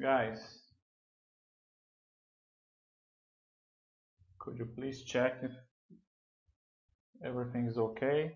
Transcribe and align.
Guys, 0.00 0.60
could 4.38 4.58
you 4.58 4.66
please 4.76 5.02
check 5.02 5.38
if 5.42 5.52
everything 7.24 7.66
is 7.66 7.78
okay? 7.78 8.32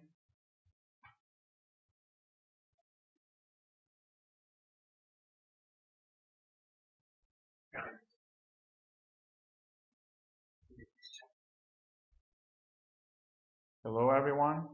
Hello 13.84 14.10
everyone. 14.10 14.66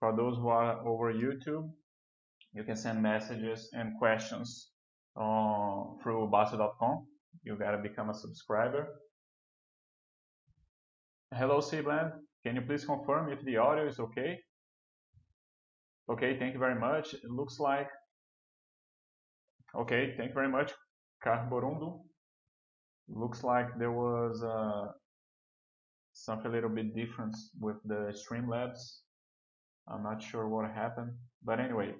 For 0.00 0.16
those 0.16 0.36
who 0.36 0.48
are 0.48 0.86
over 0.86 1.12
YouTube, 1.12 1.70
you 2.54 2.64
can 2.64 2.76
send 2.76 3.02
messages 3.02 3.70
and 3.72 3.98
questions 3.98 4.70
uh, 5.16 5.84
through 6.02 6.30
Bastter.com. 6.32 7.06
You 7.42 7.56
gotta 7.56 7.78
become 7.78 8.10
a 8.10 8.14
subscriber. 8.14 9.00
Hello 11.34 11.58
Cblend, 11.58 12.12
can 12.44 12.56
you 12.56 12.62
please 12.62 12.84
confirm 12.84 13.30
if 13.30 13.42
the 13.44 13.58
audio 13.58 13.86
is 13.86 14.00
okay? 14.00 14.38
Okay, 16.10 16.38
thank 16.38 16.54
you 16.54 16.58
very 16.58 16.78
much. 16.78 17.12
It 17.12 17.30
looks 17.30 17.60
like, 17.60 17.88
okay, 19.78 20.14
thank 20.16 20.30
you 20.30 20.34
very 20.34 20.48
much, 20.48 20.72
Carborundo. 21.22 22.00
Looks 23.08 23.44
like 23.44 23.78
there 23.78 23.92
was 23.92 24.42
uh, 24.42 24.92
something 26.14 26.50
a 26.50 26.54
little 26.54 26.70
bit 26.70 26.94
different 26.96 27.36
with 27.60 27.76
the 27.84 28.14
Streamlabs. 28.16 29.00
I'm 29.86 30.02
not 30.02 30.22
sure 30.22 30.48
what 30.48 30.70
happened, 30.70 31.12
but 31.44 31.60
anyway, 31.60 31.92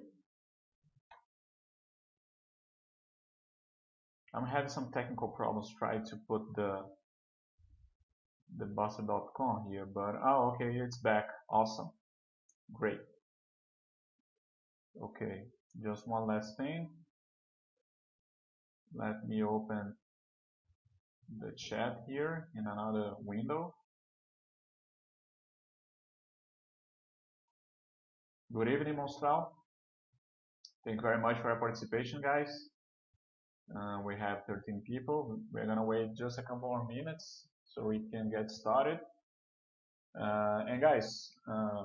I'm 4.38 4.46
having 4.46 4.68
some 4.70 4.92
technical 4.92 5.26
problems 5.26 5.74
trying 5.76 6.04
to 6.06 6.16
put 6.28 6.42
the 6.54 6.84
the 8.56 8.66
Bastter.com 8.66 9.66
here, 9.68 9.84
but 9.84 10.14
oh 10.24 10.54
okay, 10.54 10.70
it's 10.78 10.98
back. 10.98 11.26
Awesome. 11.50 11.90
Great. 12.72 13.00
Okay, 15.02 15.42
just 15.82 16.06
one 16.06 16.28
last 16.28 16.56
thing. 16.56 16.88
Let 18.94 19.28
me 19.28 19.42
open 19.42 19.94
the 21.40 21.52
chat 21.56 22.02
here 22.06 22.48
in 22.54 22.64
another 22.66 23.14
window. 23.24 23.74
Good 28.52 28.68
evening, 28.68 28.94
Monstral. 28.94 29.48
Thank 30.84 30.98
you 30.98 31.02
very 31.02 31.18
much 31.20 31.40
for 31.42 31.48
your 31.48 31.58
participation, 31.58 32.22
guys. 32.22 32.68
Uh, 33.76 34.00
we 34.04 34.16
have 34.16 34.44
13 34.46 34.82
people. 34.86 35.38
We're 35.52 35.66
gonna 35.66 35.84
wait 35.84 36.14
just 36.16 36.38
a 36.38 36.42
couple 36.42 36.68
more 36.68 36.86
minutes 36.86 37.46
so 37.64 37.84
we 37.84 38.00
can 38.10 38.30
get 38.30 38.50
started. 38.50 38.98
Uh, 40.18 40.64
and 40.68 40.80
guys, 40.80 41.32
uh, 41.50 41.84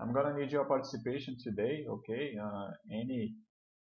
I'm 0.00 0.12
gonna 0.12 0.38
need 0.38 0.52
your 0.52 0.66
participation 0.66 1.36
today. 1.42 1.86
Okay, 1.88 2.36
uh, 2.40 2.70
any 2.92 3.34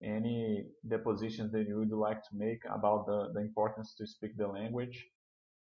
any 0.02 0.66
depositions 0.88 1.52
that 1.52 1.68
you 1.68 1.78
would 1.78 1.92
like 1.92 2.22
to 2.30 2.36
make 2.36 2.62
about 2.66 3.06
the 3.06 3.32
the 3.34 3.42
importance 3.42 3.94
to 3.96 4.08
speak 4.08 4.36
the 4.38 4.48
language, 4.48 5.06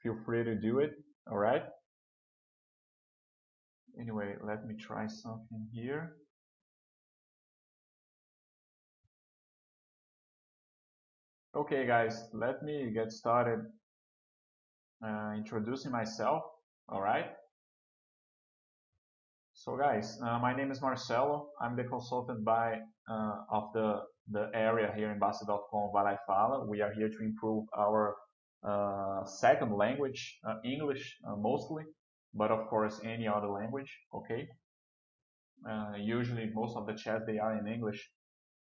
feel 0.02 0.16
free 0.24 0.44
to 0.44 0.54
do 0.54 0.78
it. 0.78 0.92
All 1.30 1.38
right. 1.38 1.64
Anyway, 4.00 4.36
let 4.42 4.66
me 4.66 4.74
try 4.76 5.06
something 5.06 5.66
here. 5.72 6.16
Okay 11.52 11.84
guys, 11.84 12.28
let 12.32 12.62
me 12.62 12.92
get 12.94 13.10
started 13.10 13.58
uh, 15.04 15.32
introducing 15.36 15.90
myself, 15.90 16.44
alright? 16.88 17.26
So 19.54 19.76
guys, 19.76 20.20
uh, 20.22 20.38
my 20.38 20.54
name 20.54 20.70
is 20.70 20.80
Marcelo, 20.80 21.48
I'm 21.60 21.74
the 21.74 21.82
consultant 21.82 22.44
by 22.44 22.78
uh, 23.10 23.34
of 23.50 23.64
the, 23.74 23.98
the 24.30 24.48
area 24.54 24.92
here 24.94 25.10
in 25.10 25.18
Bastter.com 25.18 25.90
Vai 25.92 26.16
Fala. 26.24 26.64
We 26.68 26.82
are 26.82 26.92
here 26.92 27.08
to 27.08 27.18
improve 27.20 27.64
our 27.76 28.14
uh, 28.62 29.24
second 29.24 29.74
language, 29.74 30.38
uh, 30.48 30.54
English 30.64 31.16
uh, 31.28 31.34
mostly, 31.34 31.82
but 32.32 32.52
of 32.52 32.68
course 32.68 33.00
any 33.02 33.26
other 33.26 33.48
language, 33.48 33.92
okay? 34.14 34.46
usually 35.98 36.48
most 36.54 36.76
of 36.76 36.86
the 36.86 36.94
chats 36.94 37.24
they 37.26 37.38
are 37.38 37.58
in 37.58 37.66
English, 37.66 38.08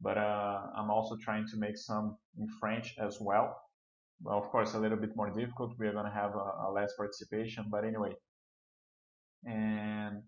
but 0.01 0.19
uh, 0.19 0.61
I'm 0.77 0.91
also 0.91 1.17
trying 1.17 1.47
to 1.49 1.57
make 1.57 1.77
some 1.77 2.17
in 2.39 2.49
French 2.61 2.95
as 2.99 3.19
well. 3.21 3.57
well. 4.23 4.39
Of 4.39 4.49
course, 4.51 4.75
a 4.75 4.79
little 4.79 4.99
bit 4.99 5.17
more 5.17 5.31
difficult. 5.31 5.75
We 5.79 5.87
are 5.87 5.93
going 5.93 6.07
to 6.07 6.13
have 6.13 6.35
a, 6.35 6.69
a 6.69 6.73
less 6.73 6.95
participation, 6.97 7.67
but 7.71 7.85
anyway. 7.85 8.15
And 9.45 10.23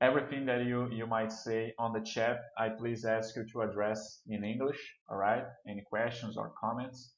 everything 0.00 0.44
that 0.46 0.64
you, 0.66 0.90
you 0.90 1.06
might 1.06 1.32
say 1.32 1.72
on 1.78 1.92
the 1.92 2.00
chat, 2.00 2.40
I 2.58 2.68
please 2.68 3.04
ask 3.04 3.36
you 3.36 3.44
to 3.52 3.62
address 3.62 4.20
in 4.28 4.44
English, 4.44 4.80
all 5.08 5.16
right? 5.16 5.44
Any 5.68 5.82
questions 5.82 6.36
or 6.36 6.52
comments? 6.60 7.14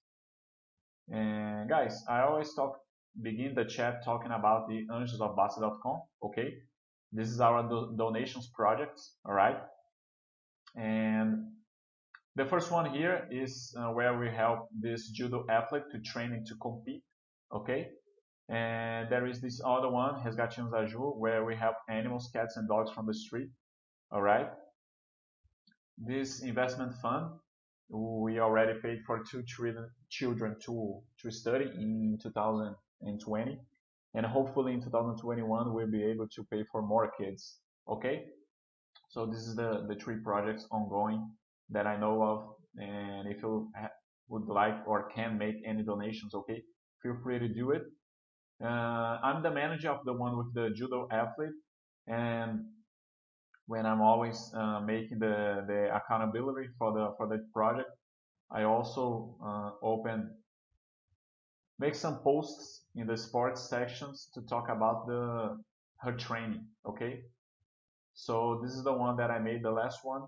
And 1.11 1.69
guys, 1.69 2.05
I 2.09 2.21
always 2.21 2.53
talk, 2.55 2.79
begin 3.23 3.55
the 3.55 3.65
chat 3.65 4.05
talking 4.05 4.33
about 4.33 4.69
the 4.69 4.87
Anjos 4.91 5.21
of 5.21 5.37
Bastter.com, 5.37 6.01
okay? 6.23 6.55
This 7.13 7.29
is 7.29 7.41
our 7.41 7.63
do 7.69 7.95
donations 7.97 8.49
project, 8.49 9.01
all 9.25 9.35
right? 9.35 9.59
And 10.75 11.47
the 12.37 12.45
first 12.45 12.71
one 12.71 12.93
here 12.93 13.27
is 13.31 13.75
uh, 13.79 13.89
where 13.93 14.19
we 14.19 14.29
help 14.29 14.69
this 14.79 15.09
judo 15.09 15.47
athlete 15.49 15.85
to 15.91 15.99
train 16.01 16.33
and 16.33 16.47
to 16.47 16.55
compete, 16.57 17.03
okay? 17.51 17.89
And 18.51 19.11
there 19.11 19.27
is 19.27 19.41
this 19.41 19.61
other 19.65 19.89
one, 19.89 20.23
Resgatinhos 20.23 20.73
Aju, 20.73 21.15
where 21.17 21.47
we 21.47 21.57
help 21.57 21.77
animals, 21.89 22.29
cats 22.33 22.59
and 22.59 22.69
dogs 22.69 22.91
from 22.91 23.07
the 23.07 23.15
street, 23.15 23.49
all 24.13 24.21
right? 24.21 24.49
This 25.97 26.43
investment 26.43 26.93
fund, 27.01 27.31
we 27.89 28.39
already 28.39 28.79
paid 28.81 29.01
for 29.07 29.25
two 29.25 29.43
children 30.11 30.57
to, 30.67 31.01
to 31.23 31.31
study 31.31 31.65
in 31.65 32.19
2020. 32.23 33.59
And 34.15 34.27
hopefully 34.27 34.75
in 34.75 34.83
2021, 34.83 35.73
we'll 35.73 35.91
be 35.91 36.05
able 36.05 36.29
to 36.29 36.45
pay 36.45 36.65
for 36.71 36.83
more 36.83 37.11
kids, 37.19 37.61
okay? 37.89 38.25
So 39.09 39.25
this 39.25 39.47
is 39.47 39.57
the, 39.57 39.87
the 39.89 39.95
three 39.95 40.17
projects 40.23 40.67
ongoing 40.71 41.31
that 41.71 41.87
I 41.87 41.97
know 41.97 42.23
of. 42.23 42.55
And 42.79 43.29
if 43.29 43.43
you 43.43 43.71
would 44.29 44.47
like 44.47 44.87
or 44.87 45.09
can 45.11 45.39
make 45.39 45.57
any 45.65 45.83
donations, 45.83 46.35
okay, 46.35 46.63
feel 47.03 47.17
free 47.23 47.39
to 47.39 47.49
do 47.49 47.71
it. 47.71 47.83
Uh, 48.63 49.19
I'm 49.23 49.43
the 49.43 49.51
manager 49.51 49.91
of 49.91 50.05
the 50.05 50.13
one 50.13 50.37
with 50.39 50.55
the 50.55 50.71
judo 50.75 51.09
athlete, 51.11 51.51
and 52.07 52.65
when 53.67 53.85
I'm 53.85 54.01
always 54.01 54.51
uh, 54.55 54.81
making 54.81 55.19
the, 55.19 55.65
the 55.67 55.95
accountability 55.95 56.69
for 56.79 56.93
the 56.93 57.13
for 57.19 57.29
the 57.29 57.45
project, 57.53 57.91
I 58.51 58.63
also 58.63 59.37
uh, 59.45 59.71
open 59.83 60.31
make 61.79 61.95
some 61.95 62.19
posts 62.21 62.85
in 62.95 63.07
the 63.07 63.17
sports 63.17 63.69
sections 63.69 64.31
to 64.33 64.41
talk 64.43 64.71
about 64.71 65.07
the 65.07 65.59
her 65.99 66.13
training. 66.13 66.65
Okay, 66.89 67.25
so 68.15 68.61
this 68.63 68.73
is 68.73 68.85
the 68.85 68.93
one 68.93 69.17
that 69.19 69.31
I 69.31 69.39
made, 69.39 69.63
the 69.63 69.71
last 69.71 69.99
one, 70.03 70.23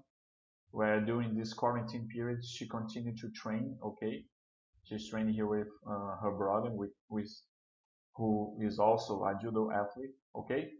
where 0.70 1.00
during 1.00 1.34
this 1.34 1.52
quarantine 1.52 2.08
period 2.08 2.44
she 2.44 2.66
continued 2.68 3.18
to 3.18 3.30
train 3.30 3.76
okay? 3.84 4.24
She's 4.84 5.08
training 5.08 5.34
here 5.34 5.46
with 5.46 5.68
uh, 5.86 6.16
her 6.22 6.32
brother 6.36 6.70
with, 6.70 6.90
with 7.08 7.30
who 8.14 8.56
is 8.60 8.78
also 8.78 9.22
a 9.24 9.38
judo 9.40 9.70
athlete 9.70 10.14
okay? 10.36 10.70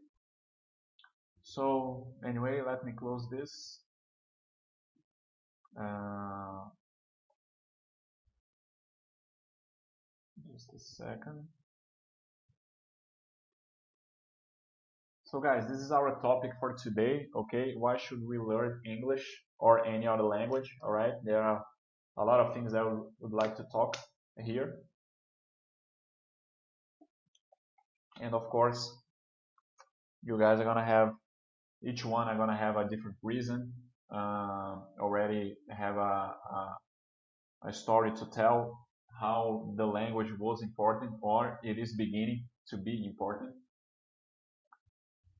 So 1.42 2.08
anyway 2.26 2.60
let 2.66 2.84
me 2.84 2.92
close 2.92 3.28
this. 3.30 3.80
Uh, 5.78 6.64
just 10.52 10.72
a 10.74 10.78
second 10.78 11.46
So 15.30 15.40
guys, 15.40 15.68
this 15.68 15.80
is 15.80 15.92
our 15.92 16.18
topic 16.22 16.52
for 16.58 16.72
today, 16.72 17.26
okay? 17.36 17.74
Why 17.76 17.98
should 17.98 18.26
we 18.26 18.38
learn 18.38 18.80
English 18.86 19.26
or 19.58 19.84
any 19.84 20.06
other 20.06 20.22
language, 20.22 20.74
all 20.82 20.90
right? 20.90 21.12
There 21.22 21.42
are 21.42 21.62
a 22.16 22.24
lot 22.24 22.40
of 22.40 22.54
things 22.54 22.72
I 22.72 22.82
would 22.82 23.32
like 23.42 23.54
to 23.56 23.64
talk 23.70 23.98
here. 24.42 24.76
And 28.22 28.34
of 28.34 28.48
course, 28.48 28.90
you 30.22 30.38
guys 30.38 30.60
are 30.60 30.64
gonna 30.64 30.82
have, 30.96 31.12
each 31.82 32.06
one 32.06 32.26
are 32.26 32.36
gonna 32.38 32.56
have 32.56 32.78
a 32.78 32.88
different 32.88 33.18
reason, 33.22 33.74
uh, 34.10 34.76
already 34.98 35.56
have 35.68 35.98
a, 35.98 36.32
a, 36.56 36.76
a 37.66 37.72
story 37.74 38.12
to 38.12 38.24
tell 38.30 38.78
how 39.20 39.74
the 39.76 39.84
language 39.84 40.32
was 40.38 40.62
important 40.62 41.10
or 41.20 41.60
it 41.62 41.76
is 41.76 41.94
beginning 41.96 42.46
to 42.70 42.78
be 42.78 43.04
important 43.04 43.52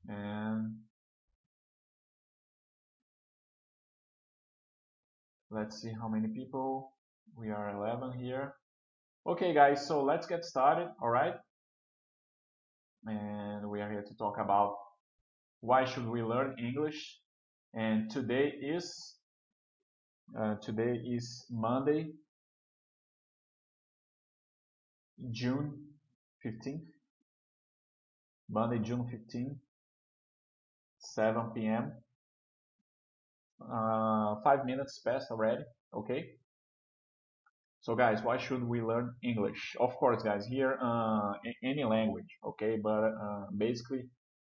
and 0.09 0.75
let's 5.51 5.81
see 5.81 5.93
how 6.01 6.09
many 6.09 6.29
people. 6.29 6.93
We 7.37 7.51
are 7.51 7.71
11 7.71 8.19
here. 8.19 8.55
Okay, 9.27 9.53
guys, 9.55 9.87
so 9.87 10.03
let's 10.03 10.27
get 10.27 10.45
started, 10.45 10.89
all 11.03 11.11
right? 11.11 11.35
And 13.07 13.69
we 13.69 13.81
are 13.81 13.91
here 13.91 14.03
to 14.03 14.15
talk 14.17 14.39
about 14.39 14.75
why 15.61 15.85
should 15.85 16.09
we 16.09 16.23
learn 16.23 16.57
English. 16.59 17.19
And 17.75 18.11
today 18.11 18.53
is 18.61 19.17
uh, 20.39 20.57
today 20.63 21.01
is 21.07 21.47
Monday, 21.51 22.13
June 25.31 25.73
15th. 26.45 26.87
Monday, 28.51 28.79
June 28.79 29.05
15th, 29.13 29.59
7 31.15 31.51
p.m. 31.55 31.93
Uh, 33.61 34.37
five 34.45 34.65
minutes 34.65 35.01
passed 35.05 35.31
already. 35.31 35.63
Okay. 35.95 36.31
So 37.81 37.95
guys, 37.95 38.23
why 38.23 38.37
should 38.39 38.63
we 38.65 38.83
learn 38.83 39.15
English? 39.23 39.77
Of 39.81 39.95
course, 39.97 40.23
guys, 40.23 40.47
here 40.47 40.79
uh, 40.83 41.33
any 41.63 41.85
language, 41.85 42.39
okay. 42.45 42.77
But 42.83 43.15
uh, 43.25 43.47
basically, 43.57 44.03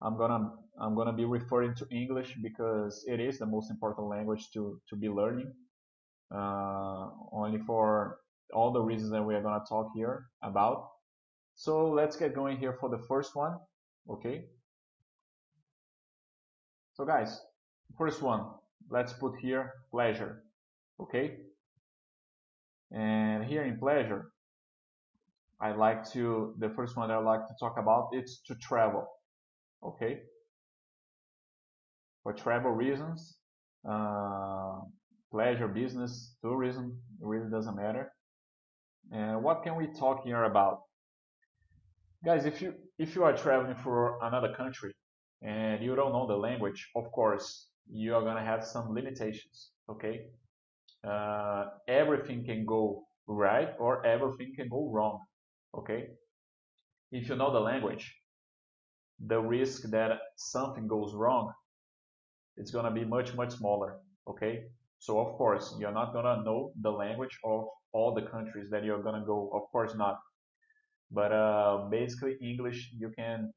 I'm 0.01 0.17
gonna 0.17 0.51
I'm 0.79 0.95
gonna 0.95 1.13
be 1.13 1.25
referring 1.25 1.75
to 1.75 1.85
English 1.91 2.35
because 2.41 3.03
it 3.07 3.19
is 3.19 3.37
the 3.37 3.45
most 3.45 3.69
important 3.69 4.07
language 4.07 4.47
to 4.53 4.79
to 4.89 4.95
be 4.95 5.09
learning. 5.09 5.51
Uh, 6.33 7.09
only 7.33 7.59
for 7.59 8.19
all 8.53 8.71
the 8.71 8.81
reasons 8.81 9.11
that 9.11 9.23
we 9.23 9.35
are 9.35 9.41
gonna 9.41 9.63
talk 9.67 9.87
here 9.95 10.25
about. 10.41 10.87
So 11.55 11.89
let's 11.91 12.15
get 12.15 12.33
going 12.33 12.57
here 12.57 12.77
for 12.79 12.89
the 12.89 12.99
first 13.09 13.35
one, 13.35 13.57
okay. 14.09 14.45
So 16.99 17.05
guys, 17.05 17.39
first 17.97 18.21
one, 18.21 18.45
let's 18.89 19.13
put 19.13 19.39
here 19.39 19.71
pleasure, 19.89 20.43
okay. 21.01 21.37
And 22.91 23.45
here 23.45 23.63
in 23.63 23.79
pleasure, 23.79 24.33
I 25.61 25.71
like 25.71 26.11
to 26.11 26.53
the 26.57 26.69
first 26.71 26.97
one 26.97 27.09
I 27.09 27.15
like 27.19 27.47
to 27.47 27.53
talk 27.57 27.77
about 27.77 28.09
it's 28.11 28.41
to 28.47 28.55
travel. 28.55 29.07
Okay? 29.81 30.23
For 32.23 32.33
travel 32.33 32.71
reasons 32.71 33.37
uh, 33.89 34.81
pleasure 35.31 35.69
business 35.69 36.35
tourism 36.41 36.99
it 37.21 37.25
really 37.25 37.49
doesn't 37.49 37.77
matter. 37.77 38.11
And 39.13 39.41
what 39.41 39.63
can 39.63 39.77
we 39.77 39.87
talk 39.87 40.25
here 40.25 40.43
about? 40.43 40.81
Guys 42.25 42.45
if 42.45 42.61
you 42.61 42.73
if 42.97 43.15
you 43.15 43.23
are 43.23 43.37
traveling 43.37 43.75
for 43.75 44.21
another 44.21 44.53
country 44.53 44.93
and 45.41 45.83
you 45.83 45.95
don't 45.95 46.11
know 46.11 46.27
the 46.27 46.35
language 46.35 46.89
of 46.95 47.11
course 47.11 47.67
you 47.89 48.13
are 48.15 48.21
gonna 48.21 48.43
have 48.43 48.63
some 48.63 48.93
limitations 48.93 49.71
okay? 49.89 50.25
Uh, 51.07 51.65
everything 51.87 52.43
can 52.43 52.65
go 52.65 53.03
right 53.27 53.69
or 53.79 54.05
everything 54.05 54.53
can 54.55 54.67
go 54.67 54.89
wrong 54.91 55.19
okay? 55.77 56.09
If 57.11 57.29
you 57.29 57.35
know 57.35 57.51
the 57.51 57.59
language 57.59 58.15
the 59.27 59.39
risk 59.39 59.83
that 59.89 60.11
something 60.37 60.87
goes 60.87 61.13
wrong 61.13 61.51
it's 62.57 62.71
going 62.71 62.85
to 62.85 62.91
be 62.91 63.05
much 63.05 63.33
much 63.35 63.51
smaller 63.51 63.97
okay? 64.27 64.63
So 64.99 65.19
of 65.19 65.33
course 65.37 65.75
you're 65.79 65.93
not 65.93 66.13
going 66.13 66.25
to 66.25 66.43
know 66.43 66.71
the 66.81 66.91
language 66.91 67.37
of 67.43 67.65
all 67.93 68.13
the 68.13 68.21
countries 68.21 68.69
that 68.69 68.83
you're 68.83 69.01
going 69.01 69.19
to 69.19 69.25
go 69.25 69.49
of 69.53 69.63
course 69.71 69.95
not. 69.95 70.19
But 71.11 71.31
uh, 71.31 71.87
basically 71.89 72.37
english 72.41 72.91
you 72.97 73.09
can 73.17 73.51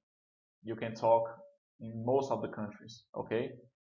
you 0.65 0.75
can 0.77 0.95
talk 0.95 1.25
in 1.81 2.05
most 2.05 2.31
of 2.31 2.43
the 2.43 2.49
countries 2.49 3.05
okay 3.17 3.51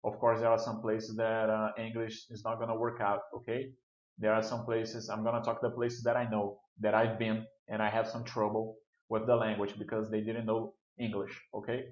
of 0.03 0.19
course 0.19 0.39
there 0.39 0.49
are 0.49 0.59
some 0.59 0.81
places 0.81 1.15
that 1.15 1.49
uh, 1.49 1.69
english 1.77 2.25
is 2.29 2.43
not 2.43 2.57
going 2.57 2.69
to 2.69 2.75
work 2.75 2.99
out 3.01 3.21
okay 3.35 3.69
there 4.17 4.33
are 4.33 4.43
some 4.43 4.65
places 4.65 5.09
i'm 5.09 5.23
going 5.23 5.35
to 5.35 5.41
talk 5.41 5.61
the 5.61 5.69
places 5.69 6.03
that 6.03 6.15
i 6.15 6.25
know 6.29 6.57
that 6.79 6.93
i've 6.93 7.17
been 7.17 7.45
and 7.69 7.81
i 7.81 7.89
have 7.89 8.07
some 8.07 8.23
trouble 8.23 8.75
with 9.09 9.25
the 9.27 9.35
language 9.35 9.73
because 9.77 10.09
they 10.09 10.21
didn't 10.21 10.45
know 10.45 10.73
English, 10.97 11.39
okay? 11.53 11.85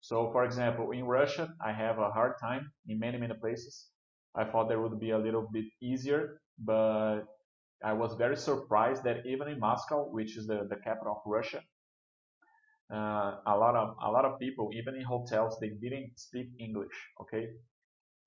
So 0.00 0.30
for 0.32 0.44
example, 0.44 0.92
in 0.92 1.04
Russia, 1.04 1.48
I 1.64 1.72
have 1.72 1.98
a 1.98 2.10
hard 2.10 2.34
time 2.40 2.70
in 2.86 2.98
many, 2.98 3.18
many 3.18 3.34
places. 3.34 3.88
I 4.34 4.44
thought 4.44 4.68
there 4.68 4.80
would 4.80 5.00
be 5.00 5.10
a 5.10 5.18
little 5.18 5.48
bit 5.52 5.64
easier, 5.82 6.40
but 6.58 7.22
I 7.84 7.92
was 7.92 8.14
very 8.14 8.36
surprised 8.36 9.02
that 9.04 9.26
even 9.26 9.48
in 9.48 9.58
Moscow, 9.58 10.08
which 10.10 10.36
is 10.36 10.46
the, 10.46 10.66
the 10.68 10.76
capital 10.76 11.14
of 11.16 11.22
Russia, 11.26 11.60
uh, 12.92 13.36
a 13.46 13.56
lot 13.56 13.76
of 13.76 13.96
a 14.02 14.10
lot 14.10 14.24
of 14.24 14.38
people, 14.38 14.70
even 14.74 14.94
in 14.96 15.02
hotels, 15.02 15.58
they 15.60 15.70
didn't 15.70 16.12
speak 16.18 16.48
English. 16.58 16.96
Okay, 17.22 17.48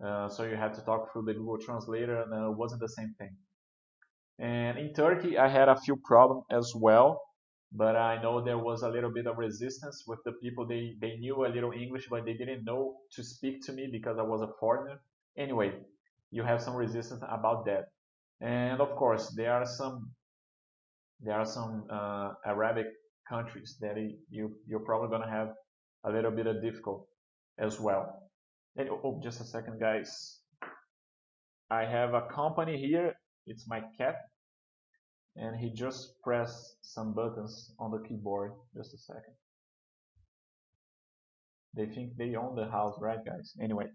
uh, 0.05 0.29
so 0.29 0.43
you 0.43 0.55
had 0.55 0.73
to 0.75 0.81
talk 0.81 1.11
through 1.11 1.23
the 1.23 1.33
Google 1.33 1.59
Translator, 1.59 2.21
and 2.23 2.33
it 2.33 2.57
wasn't 2.57 2.81
the 2.81 2.89
same 2.89 3.15
thing. 3.17 3.35
And 4.39 4.77
in 4.77 4.93
Turkey, 4.93 5.37
I 5.37 5.47
had 5.47 5.69
a 5.69 5.77
few 5.79 5.95
problems 5.97 6.45
as 6.51 6.73
well 6.75 7.21
but 7.71 7.95
I 7.95 8.21
know 8.21 8.41
there 8.43 8.57
was 8.57 8.83
a 8.83 8.89
little 8.89 9.11
bit 9.11 9.27
of 9.27 9.37
resistance 9.37 10.03
with 10.07 10.19
the 10.25 10.33
people. 10.33 10.67
They, 10.67 10.95
they 10.99 11.17
knew 11.17 11.45
a 11.45 11.47
little 11.49 11.71
English, 11.71 12.07
but 12.09 12.25
they 12.25 12.33
didn't 12.33 12.65
know 12.65 12.97
to 13.13 13.23
speak 13.23 13.65
to 13.65 13.73
me 13.73 13.87
because 13.91 14.17
I 14.17 14.23
was 14.23 14.41
a 14.41 14.49
foreigner. 14.59 15.01
Anyway, 15.37 15.73
you 16.31 16.43
have 16.43 16.61
some 16.61 16.75
resistance 16.75 17.23
about 17.29 17.65
that. 17.65 17.85
And 18.41 18.81
of 18.81 18.95
course, 18.95 19.33
there 19.35 19.53
are 19.53 19.65
some 19.65 20.11
there 21.21 21.35
are 21.35 21.45
some 21.45 21.85
uh, 21.89 22.33
Arabic 22.45 22.87
countries 23.33 23.77
that 23.81 23.95
you 24.29 24.51
you're 24.67 24.85
probably 24.89 25.09
gonna 25.13 25.33
have 25.39 25.49
a 26.09 26.11
little 26.11 26.33
bit 26.39 26.47
of 26.47 26.61
difficult 26.61 27.07
as 27.57 27.79
well. 27.79 28.03
And, 28.77 28.89
oh, 28.89 29.19
just 29.23 29.41
a 29.41 29.47
second, 29.55 29.79
guys. 29.79 30.09
I 31.69 31.85
have 31.85 32.13
a 32.13 32.23
company 32.39 32.77
here. 32.77 33.13
It's 33.45 33.65
my 33.67 33.81
cat 33.97 34.15
and 35.35 35.55
he 35.55 35.69
just 35.69 36.13
pressed 36.23 36.75
some 36.81 37.13
buttons 37.13 37.73
on 37.79 37.91
the 37.91 38.07
keyboard. 38.07 38.51
Just 38.75 38.93
a 38.93 38.97
second. 38.97 39.33
They 41.75 41.85
think 41.85 42.17
they 42.17 42.35
own 42.35 42.55
the 42.55 42.69
house, 42.69 42.95
right, 42.99 43.23
guys? 43.25 43.53
Anyway, 43.61 43.85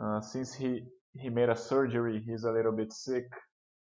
uh, 0.00 0.20
since 0.20 0.54
he 0.54 0.82
he 1.14 1.30
made 1.30 1.48
a 1.48 1.56
surgery, 1.56 2.22
he's 2.26 2.44
a 2.44 2.52
little 2.52 2.72
bit 2.72 2.92
sick, 2.92 3.24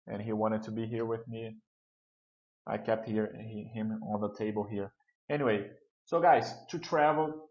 and 0.06 0.22
he 0.22 0.32
wanted 0.32 0.62
to 0.62 0.70
be 0.70 0.86
here 0.86 1.04
with 1.04 1.26
me. 1.26 1.56
I 2.66 2.78
kept 2.78 3.06
here 3.06 3.34
he, 3.38 3.70
him 3.72 4.00
on 4.02 4.20
the 4.20 4.34
table 4.36 4.64
here. 4.64 4.92
Anyway, 5.30 5.66
so 6.04 6.20
guys, 6.20 6.52
to 6.70 6.78
travel, 6.78 7.48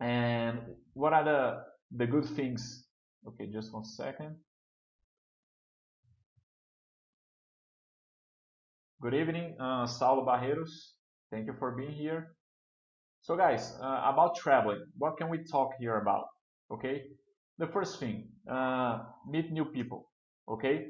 and 0.00 0.58
what 0.94 1.12
are 1.12 1.24
the 1.24 1.64
the 1.96 2.06
good 2.06 2.24
things? 2.24 2.86
Okay, 3.26 3.46
just 3.52 3.72
one 3.72 3.84
second. 3.84 4.36
Good 9.00 9.14
evening, 9.14 9.56
uh, 9.58 9.86
Saulo 9.86 10.26
Barreiros. 10.26 10.92
Thank 11.30 11.46
you 11.46 11.54
for 11.58 11.72
being 11.72 11.92
here. 11.92 12.36
So 13.22 13.36
guys, 13.36 13.74
uh, 13.82 14.02
about 14.04 14.36
traveling, 14.36 14.84
what 14.98 15.16
can 15.16 15.30
we 15.30 15.38
talk 15.44 15.72
here 15.78 15.96
about? 15.98 16.24
Okay, 16.70 17.04
the 17.58 17.66
first 17.66 17.98
thing, 17.98 18.28
uh, 18.50 18.98
meet 19.28 19.50
new 19.52 19.64
people. 19.64 20.10
Okay, 20.48 20.88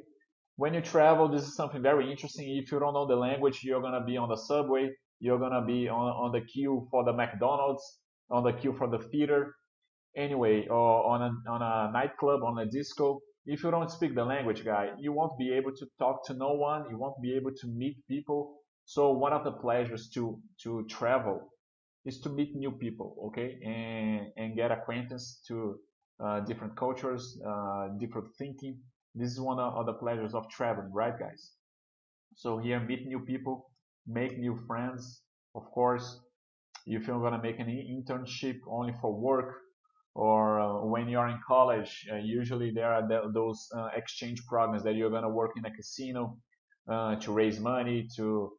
when 0.61 0.75
you 0.75 0.83
travel, 0.95 1.27
this 1.29 1.45
is 1.49 1.55
something 1.61 1.83
very 1.83 2.07
interesting. 2.13 2.47
If 2.63 2.71
you 2.71 2.79
don't 2.81 2.95
know 2.95 3.07
the 3.07 3.17
language, 3.29 3.57
you're 3.63 3.83
gonna 3.87 4.05
be 4.05 4.17
on 4.17 4.29
the 4.29 4.37
subway, 4.37 4.85
you're 5.19 5.39
gonna 5.45 5.65
be 5.75 5.89
on, 5.89 6.09
on 6.25 6.31
the 6.33 6.43
queue 6.53 6.87
for 6.91 7.05
the 7.05 7.15
McDonald's, 7.21 7.85
on 8.31 8.43
the 8.45 8.53
queue 8.53 8.75
for 8.79 8.89
the 8.95 9.01
theater, 9.11 9.41
anyway, 10.17 10.67
or 10.69 11.07
on 11.13 11.19
a, 11.23 11.31
on 11.55 11.61
a 11.63 11.93
nightclub, 11.93 12.41
on 12.43 12.59
a 12.59 12.67
disco 12.67 13.21
if 13.47 13.63
you 13.65 13.71
don't 13.71 13.91
speak 13.91 14.15
the 14.15 14.25
language, 14.25 14.65
guy, 14.65 14.91
you 14.99 15.13
won't 15.13 15.39
be 15.39 15.53
able 15.53 15.73
to 15.73 15.87
talk 15.99 16.27
to 16.27 16.35
no 16.35 16.53
one. 16.53 16.85
You 16.91 16.99
won't 16.99 17.21
be 17.23 17.35
able 17.35 17.53
to 17.61 17.67
meet 17.67 17.97
people. 18.07 18.57
So 18.85 19.13
one 19.13 19.33
of 19.33 19.45
the 19.45 19.53
pleasures 19.53 20.09
to 20.15 20.39
to 20.63 20.85
travel 20.89 21.51
is 22.05 22.21
to 22.21 22.29
meet 22.29 22.55
new 22.55 22.73
people, 22.73 23.17
okay, 23.29 23.59
and 23.65 24.33
and 24.37 24.57
get 24.57 24.71
acquaintance 24.71 25.43
to 25.49 25.79
uh, 26.25 26.41
different 26.41 26.77
cultures, 26.77 27.41
uh, 27.47 27.89
different 27.99 28.29
thinking. 28.37 28.79
This 29.15 29.33
is 29.33 29.41
one 29.41 29.59
of 29.59 29.87
the 29.87 29.95
pleasures 29.95 30.35
of 30.35 30.49
traveling, 30.49 30.93
right, 30.93 31.19
guys? 31.19 31.53
So 32.37 32.59
here, 32.59 32.81
meet 32.81 33.07
new 33.07 33.21
people, 33.21 33.71
make 34.07 34.39
new 34.39 34.57
friends. 34.67 35.23
Of 35.55 35.65
course, 35.73 36.21
if 36.87 37.07
you're 37.07 37.21
gonna 37.21 37.43
make 37.43 37.59
an 37.59 37.67
internship 37.67 38.59
only 38.69 38.95
for 39.01 39.13
work, 39.13 39.57
or 40.15 40.61
uh, 40.61 40.85
when 40.85 41.09
you're 41.09 41.29
in 41.29 41.39
college, 41.47 42.07
uh, 42.13 42.17
usually 42.17 42.71
there 42.73 42.93
are 42.93 43.07
th 43.07 43.21
those 43.33 43.69
uh, 43.77 43.89
exchange 43.95 44.45
programs 44.47 44.83
that 44.83 44.95
you're 44.95 45.11
going 45.11 45.23
to 45.23 45.35
work 45.43 45.53
in 45.57 45.65
a 45.65 45.71
casino 45.71 46.37
uh, 46.89 47.15
to 47.23 47.33
raise 47.33 47.61
money, 47.61 48.09
to 48.17 48.53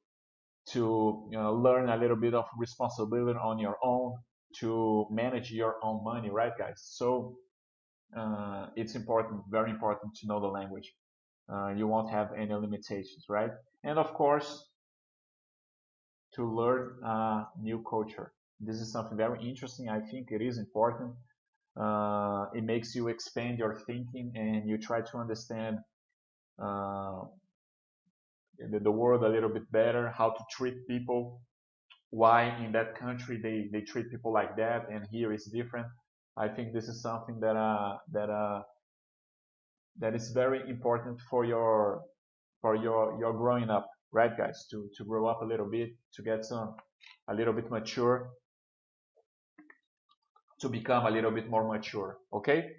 to 0.73 1.27
you 1.31 1.37
know, 1.37 1.53
learn 1.53 1.89
a 1.89 1.97
little 1.97 2.15
bit 2.15 2.33
of 2.33 2.45
responsibility 2.57 3.39
on 3.39 3.59
your 3.59 3.77
own, 3.83 4.15
to 4.59 5.07
manage 5.09 5.51
your 5.51 5.75
own 5.83 6.03
money, 6.03 6.29
right, 6.29 6.53
guys? 6.57 6.79
So 6.99 7.35
uh, 8.17 8.67
it's 8.75 8.95
important, 8.95 9.41
very 9.49 9.71
important 9.71 10.15
to 10.15 10.27
know 10.27 10.39
the 10.39 10.47
language. 10.47 10.93
Uh, 11.51 11.69
you 11.69 11.87
won't 11.87 12.09
have 12.09 12.29
any 12.37 12.53
limitations, 12.53 13.25
right? 13.29 13.51
And 13.83 13.97
of 13.99 14.13
course, 14.13 14.67
to 16.35 16.45
learn 16.45 16.97
new 17.59 17.83
culture. 17.89 18.31
This 18.59 18.77
is 18.77 18.91
something 18.91 19.17
very 19.17 19.39
interesting. 19.47 19.89
I 19.89 19.99
think 19.99 20.31
it 20.31 20.41
is 20.41 20.57
important 20.57 21.13
uh, 21.79 22.47
it 22.53 22.63
makes 22.63 22.95
you 22.95 23.07
expand 23.07 23.57
your 23.57 23.75
thinking 23.75 24.33
and 24.35 24.67
you 24.67 24.77
try 24.77 25.01
to 25.01 25.17
understand 25.17 25.77
uh, 26.61 27.21
the, 28.59 28.79
the 28.79 28.91
world 28.91 29.23
a 29.23 29.29
little 29.29 29.49
bit 29.49 29.71
better, 29.71 30.09
how 30.09 30.31
to 30.31 30.43
treat 30.51 30.85
people, 30.87 31.41
why 32.09 32.57
in 32.63 32.73
that 32.73 32.95
country 32.95 33.39
they, 33.41 33.69
they 33.71 33.81
treat 33.81 34.11
people 34.11 34.33
like 34.33 34.57
that 34.57 34.89
and 34.91 35.07
here 35.11 35.31
it's 35.31 35.49
different. 35.49 35.87
I 36.37 36.47
think 36.47 36.73
this 36.73 36.87
is 36.87 37.01
something 37.01 37.39
that 37.41 37.55
uh, 37.55 37.97
that 38.11 38.29
uh, 38.29 38.61
that 39.99 40.15
is 40.15 40.31
very 40.31 40.69
important 40.69 41.19
for 41.29 41.45
your 41.45 42.03
for 42.61 42.75
your 42.75 43.17
your 43.19 43.33
growing 43.33 43.69
up, 43.69 43.89
right, 44.11 44.35
guys? 44.37 44.67
To 44.71 44.89
to 44.97 45.03
grow 45.03 45.27
up 45.27 45.41
a 45.41 45.45
little 45.45 45.69
bit, 45.69 45.89
to 46.15 46.23
get 46.23 46.45
some 46.45 46.75
a 47.27 47.35
little 47.35 47.53
bit 47.53 47.69
mature, 47.69 48.29
to 50.59 50.69
become 50.69 51.05
a 51.05 51.11
little 51.11 51.31
bit 51.31 51.49
more 51.49 51.67
mature. 51.67 52.17
Okay. 52.33 52.71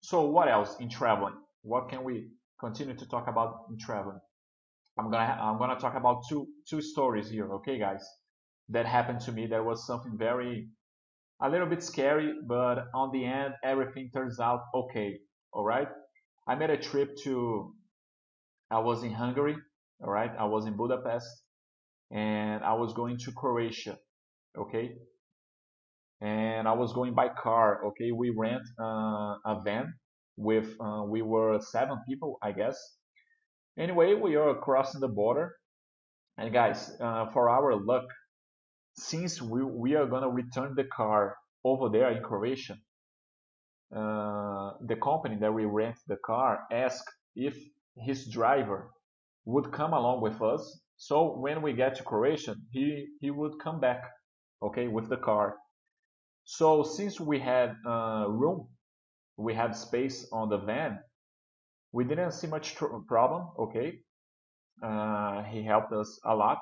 So 0.00 0.26
what 0.26 0.48
else 0.48 0.76
in 0.80 0.88
traveling? 0.88 1.34
What 1.62 1.88
can 1.88 2.04
we 2.04 2.30
continue 2.60 2.94
to 2.94 3.08
talk 3.08 3.28
about 3.28 3.66
in 3.70 3.78
traveling? 3.78 4.20
I'm 4.98 5.10
gonna 5.10 5.38
I'm 5.40 5.58
gonna 5.58 5.78
talk 5.78 5.94
about 5.94 6.22
two 6.28 6.48
two 6.68 6.80
stories 6.80 7.30
here, 7.30 7.52
okay, 7.54 7.78
guys, 7.78 8.04
that 8.70 8.86
happened 8.86 9.20
to 9.22 9.32
me. 9.32 9.46
That 9.46 9.64
was 9.64 9.86
something 9.86 10.16
very 10.18 10.68
a 11.40 11.48
little 11.48 11.66
bit 11.66 11.82
scary, 11.82 12.32
but 12.46 12.88
on 12.94 13.10
the 13.12 13.24
end, 13.24 13.54
everything 13.62 14.10
turns 14.12 14.40
out 14.40 14.62
okay. 14.74 15.18
All 15.52 15.64
right. 15.64 15.88
I 16.46 16.54
made 16.54 16.70
a 16.70 16.76
trip 16.76 17.16
to. 17.24 17.74
I 18.70 18.80
was 18.80 19.02
in 19.02 19.12
Hungary. 19.12 19.56
All 20.02 20.10
right. 20.10 20.30
I 20.38 20.44
was 20.44 20.66
in 20.66 20.76
Budapest, 20.76 21.26
and 22.10 22.62
I 22.64 22.74
was 22.74 22.92
going 22.92 23.18
to 23.18 23.32
Croatia. 23.32 23.98
Okay. 24.56 24.92
And 26.20 26.66
I 26.66 26.72
was 26.72 26.92
going 26.92 27.14
by 27.14 27.28
car. 27.28 27.86
Okay. 27.86 28.10
We 28.12 28.30
rent 28.30 28.62
uh, 28.80 29.36
a 29.44 29.60
van 29.64 29.94
with 30.36 30.74
uh, 30.80 31.02
we 31.06 31.22
were 31.22 31.60
seven 31.60 31.98
people, 32.08 32.38
I 32.42 32.52
guess. 32.52 32.78
Anyway, 33.78 34.14
we 34.14 34.36
are 34.36 34.54
crossing 34.56 35.00
the 35.00 35.08
border, 35.08 35.54
and 36.36 36.52
guys, 36.52 36.90
uh, 37.00 37.26
for 37.32 37.48
our 37.48 37.76
luck, 37.76 38.06
since 38.98 39.42
we 39.42 39.64
we 39.64 39.94
are 39.96 40.06
gonna 40.06 40.30
return 40.30 40.74
the 40.74 40.84
car 40.84 41.36
over 41.64 41.88
there 41.88 42.10
in 42.10 42.22
Croatia, 42.22 42.76
uh, 43.94 44.72
the 44.86 44.96
company 44.96 45.36
that 45.36 45.52
we 45.54 45.64
rent 45.64 45.96
the 46.08 46.16
car 46.24 46.60
asked 46.72 47.10
if 47.36 47.56
his 47.96 48.26
driver 48.28 48.90
would 49.44 49.72
come 49.72 49.92
along 49.94 50.20
with 50.22 50.42
us. 50.42 50.80
So 50.96 51.38
when 51.38 51.62
we 51.62 51.72
get 51.74 51.96
to 51.96 52.04
Croatia, 52.04 52.56
he 52.72 53.06
he 53.20 53.30
would 53.30 53.58
come 53.60 53.80
back, 53.80 54.02
okay, 54.62 54.88
with 54.88 55.08
the 55.08 55.16
car. 55.18 55.56
So 56.44 56.82
since 56.82 57.20
we 57.20 57.38
had 57.40 57.76
uh, 57.86 58.26
room 58.28 58.68
we 59.38 59.54
had 59.54 59.76
space 59.76 60.28
on 60.32 60.48
the 60.50 60.58
van, 60.58 60.98
we 61.92 62.04
didn't 62.04 62.32
see 62.32 62.48
much 62.48 62.76
problem. 63.06 63.48
Okay, 63.58 64.00
uh, 64.82 65.42
he 65.44 65.62
helped 65.62 65.92
us 65.92 66.20
a 66.24 66.34
lot 66.34 66.60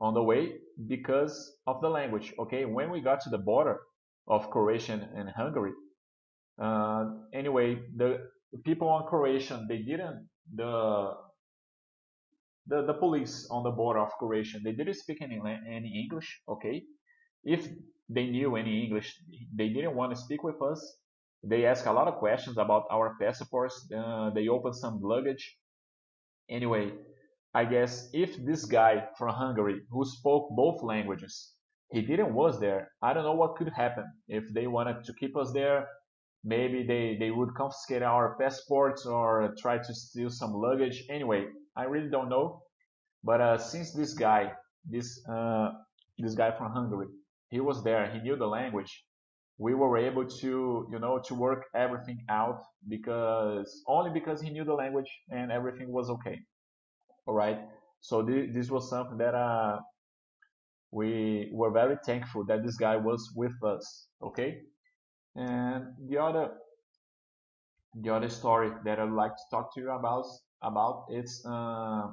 on 0.00 0.14
the 0.14 0.22
way 0.22 0.54
because 0.86 1.56
of 1.66 1.80
the 1.80 1.88
language. 1.88 2.32
Okay, 2.38 2.64
when 2.64 2.90
we 2.90 3.00
got 3.00 3.20
to 3.22 3.30
the 3.30 3.38
border 3.38 3.80
of 4.26 4.50
Croatia 4.50 5.08
and 5.14 5.28
Hungary, 5.28 5.72
uh, 6.60 7.04
anyway, 7.34 7.78
the 7.96 8.18
people 8.64 8.88
on 8.88 9.06
Croatian 9.06 9.66
they 9.68 9.78
didn't 9.78 10.28
the 10.54 11.12
the 12.66 12.82
the 12.86 12.94
police 12.94 13.46
on 13.50 13.62
the 13.62 13.70
border 13.70 14.00
of 14.00 14.10
Croatia 14.18 14.58
they 14.62 14.72
didn't 14.72 14.94
speak 14.94 15.22
any 15.22 15.40
any 15.68 16.02
English. 16.02 16.42
Okay, 16.48 16.82
if 17.44 17.68
they 18.08 18.26
knew 18.26 18.56
any 18.56 18.84
English, 18.84 19.14
they 19.54 19.68
didn't 19.68 19.94
want 19.94 20.14
to 20.14 20.20
speak 20.20 20.42
with 20.42 20.60
us 20.62 21.00
they 21.42 21.64
ask 21.64 21.86
a 21.86 21.92
lot 21.92 22.06
of 22.08 22.16
questions 22.16 22.58
about 22.58 22.84
our 22.90 23.16
passports. 23.20 23.88
Uh, 23.96 24.30
they 24.34 24.48
open 24.48 24.74
some 24.74 25.00
luggage. 25.02 25.56
Anyway, 26.50 26.92
I 27.54 27.64
guess 27.64 28.08
if 28.12 28.36
this 28.44 28.64
guy 28.64 29.06
from 29.18 29.34
Hungary 29.34 29.80
who 29.90 30.04
spoke 30.04 30.50
both 30.56 30.82
languages, 30.82 31.54
he 31.90 32.02
didn't 32.02 32.34
was 32.34 32.60
there, 32.60 32.92
I 33.02 33.12
don't 33.12 33.24
know 33.24 33.34
what 33.34 33.56
could 33.56 33.70
happen. 33.70 34.04
If 34.28 34.44
they 34.54 34.66
wanted 34.66 35.04
to 35.04 35.12
keep 35.14 35.36
us 35.36 35.52
there, 35.52 35.88
maybe 36.44 36.84
they, 36.84 37.16
they 37.18 37.30
would 37.30 37.54
confiscate 37.56 38.02
our 38.02 38.36
passports 38.38 39.04
or 39.06 39.54
try 39.58 39.78
to 39.78 39.94
steal 39.94 40.30
some 40.30 40.52
luggage. 40.52 41.04
Anyway, 41.10 41.46
I 41.76 41.84
really 41.84 42.08
don't 42.08 42.28
know. 42.28 42.62
But 43.24 43.40
uh, 43.40 43.58
since 43.58 43.92
this 43.92 44.14
guy, 44.14 44.52
this 44.84 45.20
uh, 45.28 45.72
this 46.18 46.34
guy 46.34 46.52
from 46.52 46.72
Hungary, 46.72 47.08
he 47.50 47.60
was 47.60 47.82
there, 47.82 48.10
he 48.10 48.20
knew 48.20 48.36
the 48.36 48.46
language 48.46 49.04
we 49.60 49.74
were 49.74 49.98
able 49.98 50.24
to 50.24 50.88
you 50.90 50.98
know 50.98 51.20
to 51.28 51.34
work 51.34 51.66
everything 51.74 52.24
out 52.30 52.60
because 52.88 53.82
only 53.86 54.10
because 54.10 54.40
he 54.40 54.48
knew 54.48 54.64
the 54.64 54.72
language 54.72 55.10
and 55.28 55.52
everything 55.52 55.92
was 55.92 56.08
okay 56.08 56.38
all 57.30 57.36
right 57.36 57.60
so 58.02 58.22
th- 58.26 58.50
this 58.52 58.70
was 58.70 58.90
something 58.90 59.18
that 59.18 59.36
uh, 59.36 59.78
we 60.90 61.48
were 61.52 61.70
very 61.70 61.96
thankful 62.04 62.44
that 62.46 62.64
this 62.64 62.76
guy 62.76 62.96
was 62.96 63.32
with 63.36 63.54
us 63.64 64.08
okay 64.22 64.62
and 65.36 65.84
the 66.08 66.18
other 66.18 66.50
the 68.02 68.12
other 68.12 68.28
story 68.28 68.72
that 68.84 68.98
i'd 68.98 69.10
like 69.12 69.36
to 69.36 69.44
talk 69.52 69.74
to 69.74 69.80
you 69.80 69.90
about 69.92 70.26
about 70.62 71.06
it's 71.10 71.46
uh, 71.46 72.08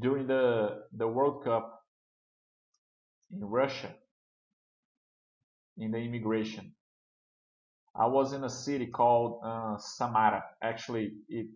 during 0.00 0.26
the 0.28 0.82
the 0.98 1.08
world 1.08 1.44
cup 1.44 1.80
in 3.32 3.40
russia 3.44 3.94
in 5.78 5.90
the 5.92 5.98
immigration. 5.98 6.72
I 7.94 8.06
was 8.06 8.32
in 8.32 8.44
a 8.44 8.50
city 8.50 8.86
called 8.86 9.40
uh, 9.44 9.76
Samara. 9.78 10.44
Actually, 10.62 11.12
it 11.28 11.48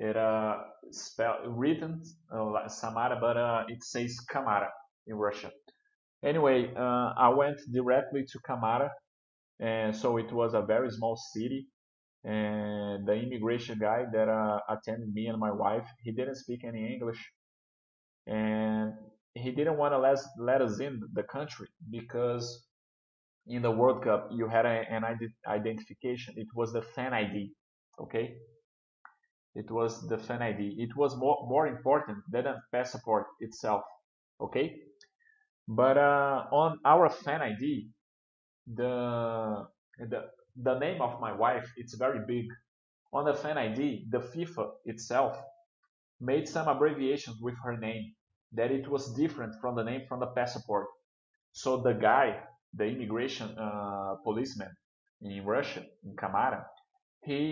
uh 0.00 0.56
spelled 0.90 1.40
written 1.46 2.02
uh, 2.32 2.68
Samara, 2.68 3.18
but 3.20 3.36
uh, 3.36 3.64
it 3.68 3.82
says 3.84 4.18
Kamara 4.32 4.68
in 5.06 5.16
Russia. 5.16 5.50
Anyway, 6.24 6.72
uh, 6.76 7.12
I 7.16 7.28
went 7.28 7.58
directly 7.72 8.24
to 8.24 8.38
Kamara, 8.40 8.90
and 9.60 9.94
so 9.94 10.16
it 10.16 10.32
was 10.32 10.54
a 10.54 10.62
very 10.62 10.90
small 10.90 11.16
city. 11.16 11.66
And 12.24 13.06
the 13.06 13.14
immigration 13.14 13.78
guy 13.78 14.04
that 14.12 14.28
uh, 14.28 14.60
attended 14.68 15.12
me 15.14 15.26
and 15.26 15.38
my 15.38 15.52
wife, 15.52 15.86
he 16.02 16.12
didn't 16.12 16.34
speak 16.36 16.64
any 16.64 16.92
English, 16.92 17.32
and 18.26 18.94
he 19.34 19.52
didn't 19.52 19.76
want 19.76 19.92
to 19.92 19.98
let 19.98 20.18
let 20.38 20.60
us 20.60 20.80
in 20.80 21.00
the 21.12 21.22
country 21.22 21.68
because 21.90 22.66
in 23.46 23.62
the 23.62 23.70
World 23.70 24.04
Cup, 24.04 24.28
you 24.32 24.48
had 24.48 24.66
a, 24.66 24.84
an 24.90 25.04
identification. 25.46 26.34
It 26.36 26.48
was 26.54 26.72
the 26.72 26.82
fan 26.82 27.14
ID. 27.14 27.52
Okay. 28.00 28.36
It 29.54 29.70
was 29.70 30.06
the 30.08 30.18
fan 30.18 30.42
ID. 30.42 30.76
It 30.78 30.96
was 30.96 31.16
more, 31.16 31.46
more 31.48 31.66
important 31.66 32.18
than 32.30 32.46
a 32.46 32.62
passport 32.72 33.26
itself. 33.40 33.82
Okay. 34.40 34.80
But 35.66 35.98
uh, 35.98 36.46
on 36.52 36.78
our 36.84 37.10
fan 37.10 37.42
ID, 37.42 37.88
the, 38.74 39.66
the, 39.98 40.30
the 40.56 40.78
name 40.78 41.02
of 41.02 41.20
my 41.20 41.32
wife, 41.32 41.70
it's 41.76 41.94
very 41.94 42.20
big. 42.26 42.46
On 43.12 43.24
the 43.24 43.34
fan 43.34 43.58
ID, 43.58 44.06
the 44.10 44.18
FIFA 44.20 44.70
itself 44.84 45.38
made 46.20 46.48
some 46.48 46.68
abbreviations 46.68 47.38
with 47.40 47.54
her 47.64 47.76
name 47.76 48.14
that 48.52 48.70
it 48.70 48.88
was 48.88 49.12
different 49.14 49.54
from 49.60 49.76
the 49.76 49.82
name 49.84 50.02
from 50.08 50.20
the 50.20 50.26
passport. 50.28 50.86
So 51.52 51.82
the 51.82 51.92
guy 51.92 52.40
the 52.74 52.84
immigration 52.84 53.56
uh, 53.58 54.16
policeman 54.24 54.70
in 55.22 55.44
Russia, 55.44 55.82
in 56.04 56.14
Kamara, 56.16 56.64
he 57.28 57.42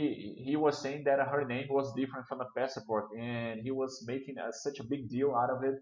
he 0.48 0.56
was 0.56 0.74
saying 0.84 1.04
that 1.04 1.18
her 1.34 1.44
name 1.54 1.68
was 1.70 1.94
different 2.00 2.26
from 2.28 2.38
the 2.42 2.48
passport, 2.56 3.06
and 3.18 3.60
he 3.66 3.70
was 3.70 3.92
making 4.12 4.36
a, 4.38 4.52
such 4.52 4.78
a 4.80 4.84
big 4.92 5.08
deal 5.14 5.30
out 5.40 5.50
of 5.56 5.60
it, 5.70 5.76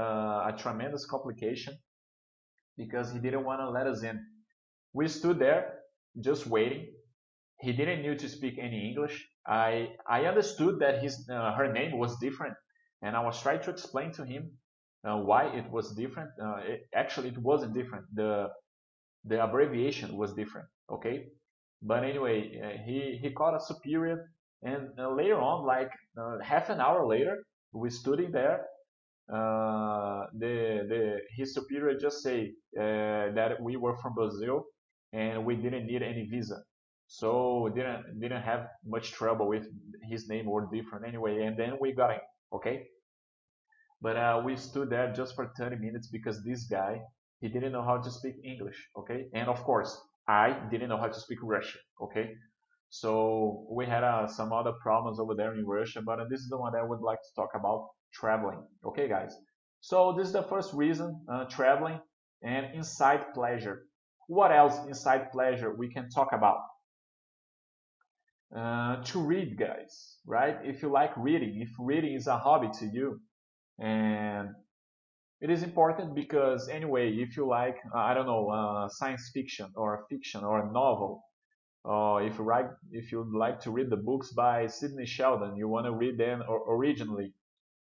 uh, 0.00 0.50
a 0.50 0.54
tremendous 0.64 1.04
complication, 1.14 1.74
because 2.76 3.12
he 3.12 3.18
didn't 3.18 3.44
want 3.44 3.60
to 3.60 3.70
let 3.70 3.86
us 3.86 4.02
in. 4.02 4.18
We 4.92 5.08
stood 5.08 5.38
there 5.38 5.64
just 6.28 6.46
waiting. 6.46 6.86
He 7.60 7.72
didn't 7.72 8.02
need 8.02 8.18
to 8.20 8.28
speak 8.28 8.54
any 8.58 8.80
English. 8.88 9.16
I 9.46 9.70
I 10.08 10.26
understood 10.26 10.80
that 10.80 11.02
his 11.02 11.14
uh, 11.30 11.52
her 11.58 11.72
name 11.72 11.98
was 11.98 12.18
different, 12.18 12.56
and 13.02 13.16
I 13.16 13.22
was 13.28 13.40
trying 13.42 13.62
to 13.62 13.70
explain 13.70 14.12
to 14.12 14.24
him 14.24 14.42
uh, 15.08 15.18
why 15.18 15.42
it 15.60 15.70
was 15.70 15.94
different. 15.94 16.30
Uh, 16.42 16.58
it, 16.72 16.80
actually, 16.94 17.28
it 17.30 17.38
wasn't 17.38 17.74
different. 17.74 18.04
The 18.14 18.32
the 19.24 19.42
abbreviation 19.42 20.16
was 20.16 20.34
different. 20.34 20.68
Okay, 20.90 21.16
but 21.82 22.04
anyway, 22.04 22.60
uh, 22.62 22.82
he 22.84 23.18
he 23.20 23.30
caught 23.30 23.54
a 23.54 23.60
superior, 23.60 24.30
and 24.62 24.88
uh, 24.98 25.10
later 25.10 25.40
on, 25.40 25.66
like 25.66 25.90
uh, 26.18 26.38
half 26.42 26.70
an 26.70 26.80
hour 26.80 27.06
later, 27.06 27.44
we 27.72 27.90
stood 27.90 28.20
in 28.20 28.32
there. 28.32 28.66
Uh, 29.32 30.26
the 30.38 30.86
the 30.88 31.20
his 31.36 31.54
superior 31.54 31.98
just 31.98 32.22
say 32.22 32.52
that 32.74 33.56
we 33.60 33.76
were 33.76 33.96
from 33.96 34.14
Brazil 34.14 34.64
and 35.12 35.44
we 35.44 35.56
didn't 35.56 35.86
need 35.86 36.02
any 36.02 36.26
visa 36.26 36.62
so 37.08 37.70
didn't 37.74 38.20
didn't 38.20 38.42
have 38.42 38.68
much 38.84 39.12
trouble 39.12 39.48
with 39.48 39.66
his 40.02 40.28
name 40.28 40.48
or 40.48 40.68
different 40.72 41.06
anyway 41.06 41.42
and 41.42 41.56
then 41.56 41.76
we 41.80 41.92
got 41.92 42.10
in 42.10 42.18
okay 42.52 42.86
but 44.00 44.16
uh, 44.16 44.42
we 44.44 44.56
stood 44.56 44.90
there 44.90 45.12
just 45.12 45.34
for 45.34 45.52
30 45.56 45.76
minutes 45.76 46.08
because 46.08 46.42
this 46.44 46.64
guy, 46.64 47.00
he 47.40 47.48
didn't 47.48 47.72
know 47.72 47.82
how 47.82 47.98
to 47.98 48.10
speak 48.10 48.36
English, 48.44 48.76
okay? 48.96 49.26
And 49.34 49.48
of 49.48 49.62
course, 49.64 49.98
I 50.28 50.58
didn't 50.70 50.88
know 50.88 50.98
how 50.98 51.08
to 51.08 51.20
speak 51.20 51.38
Russian. 51.42 51.80
Okay, 52.02 52.34
so 52.90 53.66
we 53.70 53.86
had 53.86 54.04
uh, 54.04 54.26
some 54.26 54.52
other 54.52 54.72
problems 54.82 55.18
over 55.20 55.34
there 55.34 55.54
in 55.54 55.64
Russia, 55.66 56.02
but 56.02 56.18
this 56.30 56.40
is 56.40 56.48
the 56.48 56.58
one 56.58 56.72
that 56.72 56.80
I 56.80 56.84
would 56.84 57.00
like 57.00 57.20
to 57.22 57.34
talk 57.34 57.50
about 57.54 57.88
traveling. 58.12 58.64
Okay, 58.84 59.08
guys. 59.08 59.36
So 59.80 60.14
this 60.16 60.26
is 60.26 60.32
the 60.32 60.42
first 60.42 60.74
reason, 60.74 61.20
uh, 61.30 61.44
traveling 61.44 62.00
and 62.42 62.74
inside 62.74 63.34
pleasure. 63.34 63.86
What 64.28 64.50
else 64.50 64.78
inside 64.88 65.30
pleasure 65.30 65.72
we 65.74 65.92
can 65.92 66.08
talk 66.10 66.32
about? 66.32 66.58
Uh, 68.54 69.02
to 69.04 69.20
read, 69.20 69.58
guys, 69.58 70.16
right? 70.24 70.56
If 70.64 70.82
you 70.82 70.88
like 70.88 71.16
reading, 71.16 71.60
if 71.60 71.70
reading 71.78 72.14
is 72.14 72.26
a 72.26 72.38
hobby 72.38 72.68
to 72.78 72.86
you, 72.86 73.20
and 73.78 74.50
it 75.40 75.50
is 75.50 75.62
important 75.62 76.14
because 76.14 76.68
anyway, 76.68 77.12
if 77.12 77.36
you 77.36 77.46
like, 77.46 77.76
uh, 77.94 77.98
I 77.98 78.14
don't 78.14 78.26
know, 78.26 78.48
uh, 78.48 78.88
science 78.88 79.30
fiction 79.34 79.66
or 79.76 80.06
fiction 80.08 80.44
or 80.44 80.60
a 80.60 80.72
novel, 80.72 81.22
or 81.84 82.22
if 82.22 82.38
you 82.38 82.46
like, 82.46 82.68
if 82.90 83.12
you 83.12 83.30
like 83.36 83.60
to 83.60 83.70
read 83.70 83.90
the 83.90 83.96
books 83.96 84.32
by 84.32 84.66
Sidney 84.66 85.06
Sheldon, 85.06 85.56
you 85.56 85.68
want 85.68 85.86
to 85.86 85.92
read 85.92 86.18
them 86.18 86.42
originally 86.68 87.32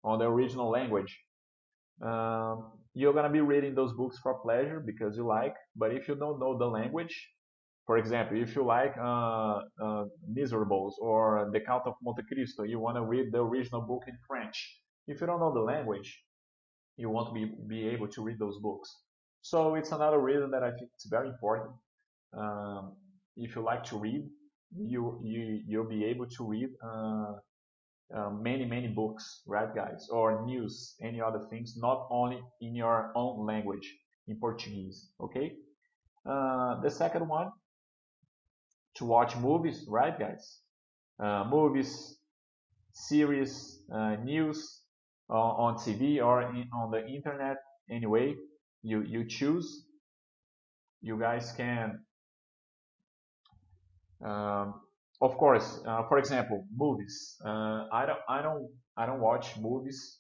on 0.02 0.18
the 0.18 0.26
original 0.26 0.68
language. 0.68 1.18
Um, 2.02 2.72
you're 2.92 3.12
gonna 3.12 3.30
be 3.30 3.40
reading 3.40 3.74
those 3.74 3.92
books 3.92 4.18
for 4.18 4.34
pleasure 4.40 4.80
because 4.84 5.16
you 5.16 5.26
like. 5.26 5.54
But 5.76 5.92
if 5.92 6.08
you 6.08 6.16
don't 6.16 6.38
know 6.38 6.58
the 6.58 6.66
language, 6.66 7.14
for 7.86 7.98
example, 7.98 8.40
if 8.40 8.56
you 8.56 8.64
like 8.64 8.94
uh, 8.98 9.60
uh, 9.82 10.04
Miserables 10.28 10.96
or 11.00 11.50
The 11.52 11.60
Count 11.60 11.82
of 11.86 11.94
Monte 12.02 12.22
Cristo, 12.32 12.62
you 12.64 12.78
want 12.80 12.96
to 12.96 13.02
read 13.02 13.32
the 13.32 13.40
original 13.40 13.82
book 13.82 14.04
in 14.06 14.16
French. 14.26 14.80
If 15.06 15.20
you 15.20 15.26
don't 15.26 15.40
know 15.40 15.52
the 15.52 15.60
language, 15.60 16.22
you 16.96 17.10
won't 17.10 17.34
be, 17.34 17.52
be 17.66 17.88
able 17.88 18.08
to 18.08 18.22
read 18.22 18.38
those 18.38 18.58
books. 18.58 18.96
So 19.42 19.74
it's 19.74 19.92
another 19.92 20.18
reason 20.18 20.50
that 20.52 20.62
I 20.62 20.70
think 20.70 20.90
it's 20.94 21.06
very 21.06 21.28
important. 21.28 21.70
Um, 22.36 22.92
if 23.36 23.54
you 23.54 23.62
like 23.62 23.84
to 23.84 23.98
read, 23.98 24.22
you, 24.76 25.20
you, 25.22 25.60
you'll 25.66 25.88
be 25.88 26.04
able 26.04 26.26
to 26.26 26.44
read 26.44 26.68
uh, 26.84 27.32
uh, 28.14 28.30
many, 28.30 28.64
many 28.64 28.88
books, 28.88 29.42
right, 29.46 29.74
guys? 29.74 30.08
Or 30.10 30.44
news, 30.44 30.94
any 31.02 31.20
other 31.20 31.40
things, 31.50 31.74
not 31.76 32.06
only 32.10 32.40
in 32.60 32.74
your 32.74 33.12
own 33.14 33.46
language, 33.46 33.92
in 34.26 34.36
Portuguese, 34.36 35.10
okay? 35.20 35.52
Uh, 36.24 36.80
the 36.80 36.90
second 36.90 37.28
one, 37.28 37.50
to 38.94 39.04
watch 39.04 39.36
movies, 39.36 39.84
right, 39.88 40.18
guys? 40.18 40.60
Uh, 41.22 41.44
movies, 41.48 42.16
series, 42.92 43.82
uh, 43.92 44.16
news 44.16 44.83
uh, 45.30 45.34
on 45.34 45.76
TV 45.76 46.24
or 46.24 46.42
in, 46.42 46.68
on 46.74 46.90
the 46.90 47.06
internet. 47.06 47.56
Anyway, 47.90 48.34
you 48.82 49.02
you 49.02 49.26
choose. 49.26 49.84
You 51.00 51.18
guys 51.18 51.52
can. 51.56 52.00
Um, 54.24 54.80
of 55.20 55.36
course, 55.36 55.80
uh, 55.86 56.02
for 56.08 56.18
example, 56.18 56.66
movies. 56.74 57.36
Uh, 57.44 57.86
I 57.92 58.06
don't 58.06 58.20
I 58.28 58.42
don't 58.42 58.68
I 58.96 59.06
don't 59.06 59.20
watch 59.20 59.56
movies, 59.58 60.18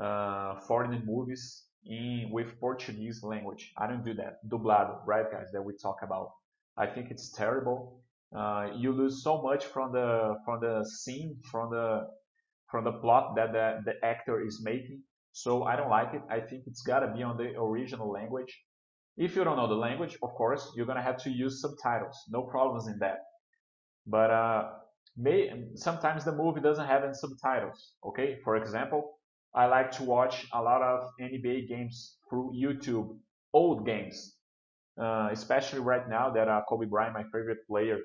uh, 0.00 0.60
foreign 0.60 1.04
movies 1.04 1.64
in 1.86 2.30
with 2.30 2.58
Portuguese 2.60 3.22
language. 3.22 3.72
I 3.76 3.86
don't 3.86 4.04
do 4.04 4.14
that. 4.14 4.46
Dublado, 4.48 5.00
right, 5.06 5.30
guys? 5.30 5.48
That 5.52 5.62
we 5.62 5.74
talk 5.76 5.98
about. 6.02 6.30
I 6.76 6.86
think 6.86 7.10
it's 7.10 7.30
terrible 7.30 8.04
uh, 8.34 8.68
you 8.76 8.92
lose 8.92 9.22
so 9.22 9.40
much 9.42 9.64
from 9.64 9.92
the 9.92 10.36
from 10.44 10.60
the 10.60 10.84
scene, 10.84 11.36
from 11.50 11.70
the 11.70 12.06
from 12.70 12.84
the 12.84 12.92
plot 12.92 13.34
that 13.36 13.52
the, 13.52 13.80
the 13.84 14.06
actor 14.06 14.44
is 14.44 14.62
making. 14.62 15.02
So 15.32 15.64
I 15.64 15.76
don't 15.76 15.90
like 15.90 16.14
it. 16.14 16.22
I 16.30 16.40
think 16.40 16.64
it's 16.66 16.82
gotta 16.82 17.12
be 17.14 17.22
on 17.22 17.36
the 17.36 17.58
original 17.58 18.10
language. 18.10 18.52
If 19.16 19.36
you 19.36 19.44
don't 19.44 19.56
know 19.56 19.68
the 19.68 19.74
language, 19.74 20.16
of 20.22 20.30
course, 20.30 20.72
you're 20.76 20.86
gonna 20.86 21.02
have 21.02 21.18
to 21.24 21.30
use 21.30 21.60
subtitles. 21.60 22.16
No 22.30 22.42
problems 22.42 22.86
in 22.86 22.98
that. 23.00 23.18
But 24.06 24.30
uh, 24.30 24.70
may, 25.16 25.50
sometimes 25.74 26.24
the 26.24 26.32
movie 26.32 26.60
doesn't 26.60 26.86
have 26.86 27.04
any 27.04 27.14
subtitles. 27.14 27.92
Okay, 28.04 28.38
for 28.44 28.56
example, 28.56 29.18
I 29.54 29.66
like 29.66 29.92
to 29.92 30.02
watch 30.02 30.46
a 30.52 30.60
lot 30.60 30.82
of 30.82 31.10
NBA 31.20 31.68
games 31.68 32.16
through 32.28 32.52
YouTube, 32.56 33.16
old 33.52 33.86
games, 33.86 34.36
uh, 35.00 35.28
especially 35.30 35.80
right 35.80 36.08
now 36.08 36.30
that 36.30 36.48
uh, 36.48 36.62
Kobe 36.68 36.86
Bryant, 36.86 37.14
my 37.14 37.22
favorite 37.24 37.58
player, 37.68 37.98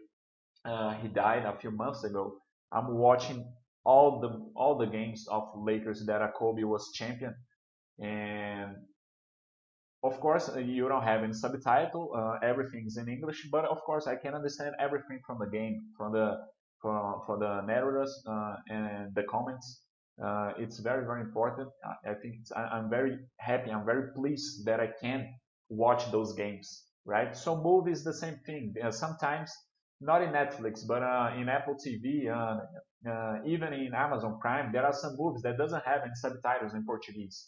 uh, 0.65 0.93
he 0.95 1.08
died 1.08 1.45
a 1.45 1.58
few 1.60 1.72
months 1.72 2.04
ago. 2.04 2.36
I'm 2.72 2.95
watching 2.98 3.52
all 3.86 4.20
the 4.20 4.30
all 4.56 4.78
the 4.78 4.86
games 4.86 5.28
of 5.30 5.44
Lakers 5.56 6.06
that 6.06 6.22
Kobe 6.34 6.63
was 6.63 6.92
champion, 6.94 7.34
and 8.00 8.76
of 10.04 10.20
course 10.20 10.50
uh, 10.50 10.60
you 10.60 10.88
don't 10.88 11.04
have 11.04 11.24
any 11.24 11.34
subtitle. 11.34 12.12
Uh, 12.15 12.46
everything's 12.46 12.98
in 12.98 13.08
English, 13.08 13.48
but 13.52 13.65
of 13.65 13.80
course 13.82 14.08
I 14.08 14.15
can 14.15 14.34
understand 14.34 14.76
everything 14.80 15.20
from 15.26 15.39
the 15.39 15.48
game, 15.48 15.82
from 15.98 16.13
the 16.13 16.38
from, 16.82 17.22
for 17.26 17.38
the 17.38 17.62
narrators 17.62 18.24
uh, 18.28 18.56
and 18.70 19.13
the 19.15 19.24
comments. 19.24 19.82
Uh, 20.24 20.52
it's 20.58 20.80
very 20.80 21.06
very 21.06 21.22
important. 21.22 21.70
I, 21.86 22.12
I 22.12 22.13
think 22.15 22.36
I, 22.56 22.78
am 22.78 22.89
very 22.89 23.18
happy. 23.38 23.72
I'm 23.72 23.86
very 23.86 24.12
pleased 24.13 24.65
that 24.65 24.80
I 24.80 24.89
can 25.02 25.34
watch 25.70 26.12
those 26.12 26.34
games. 26.34 26.84
Right. 27.06 27.36
So 27.36 27.56
movies 27.62 28.04
the 28.04 28.13
same 28.13 28.38
thing. 28.46 28.76
Uh, 28.84 28.92
sometimes 28.92 29.52
not 30.02 30.22
in 30.22 30.30
Netflix, 30.30 30.86
but 30.86 31.04
uh, 31.04 31.32
in 31.38 31.50
Apple 31.50 31.76
TV, 31.76 32.30
uh, 32.30 32.60
uh, 33.10 33.40
even 33.46 33.74
in 33.74 33.94
Amazon 33.94 34.40
Prime, 34.40 34.72
there 34.72 34.86
are 34.86 34.94
some 34.94 35.16
movies 35.18 35.42
that 35.44 35.58
doesn't 35.58 35.84
have 35.86 36.02
any 36.04 36.16
subtitles 36.16 36.74
in 36.74 36.86
Portuguese. 36.86 37.48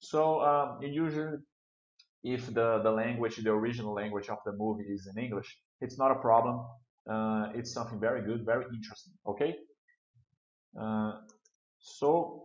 So 0.00 0.40
um, 0.40 0.78
usually, 0.82 1.38
if 2.22 2.46
the 2.52 2.80
the 2.82 2.90
language, 2.90 3.36
the 3.36 3.50
original 3.50 3.94
language 3.94 4.28
of 4.28 4.38
the 4.44 4.52
movie 4.52 4.84
is 4.84 5.06
in 5.06 5.22
English, 5.22 5.58
it's 5.80 5.98
not 5.98 6.10
a 6.10 6.16
problem. 6.16 6.66
Uh, 7.08 7.48
it's 7.54 7.72
something 7.72 8.00
very 8.00 8.22
good, 8.22 8.44
very 8.44 8.64
interesting. 8.74 9.12
Okay. 9.26 9.54
Uh, 10.80 11.12
so 11.78 12.44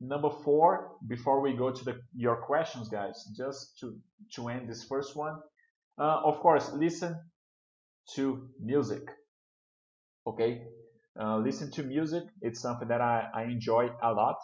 number 0.00 0.30
four, 0.30 0.92
before 1.08 1.40
we 1.40 1.52
go 1.52 1.70
to 1.70 1.84
the 1.84 2.00
your 2.14 2.36
questions, 2.36 2.88
guys, 2.88 3.24
just 3.36 3.78
to 3.80 3.96
to 4.34 4.48
end 4.48 4.68
this 4.68 4.84
first 4.84 5.14
one, 5.16 5.36
uh, 5.98 6.20
of 6.24 6.40
course, 6.40 6.72
listen 6.72 7.14
to 8.14 8.48
music. 8.60 9.02
Okay, 10.26 10.62
uh, 11.20 11.38
listen 11.38 11.70
to 11.72 11.82
music. 11.82 12.22
It's 12.40 12.60
something 12.60 12.88
that 12.88 13.00
I, 13.00 13.26
I 13.34 13.42
enjoy 13.44 13.90
a 14.02 14.12
lot. 14.12 14.36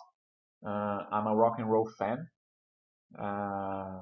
Uh, 0.66 1.04
I'm 1.12 1.26
a 1.26 1.34
rock 1.34 1.56
and 1.58 1.70
roll 1.70 1.88
fan. 1.98 2.26
Uh, 3.18 4.00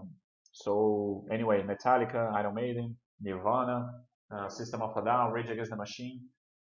so 0.53 1.27
anyway, 1.31 1.63
Metallica, 1.63 2.33
Iron 2.35 2.55
Maiden, 2.55 2.97
Nirvana, 3.21 3.91
uh, 4.35 4.49
System 4.49 4.83
of 4.83 4.97
a 4.97 5.05
Down, 5.05 5.33
Rage 5.33 5.51
Against 5.51 5.71
the 5.71 5.77
Machine. 5.77 6.21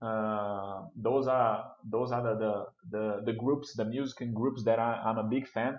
Uh, 0.01 0.83
those 0.95 1.27
are 1.27 1.63
those 1.89 2.11
are 2.11 2.21
the, 2.21 2.35
the, 2.37 2.65
the 2.91 3.21
the 3.25 3.33
groups, 3.33 3.73
the 3.75 3.85
music 3.85 4.21
and 4.21 4.35
groups 4.35 4.63
that 4.65 4.77
I, 4.77 5.01
I'm 5.05 5.17
a 5.17 5.23
big 5.23 5.47
fan. 5.47 5.75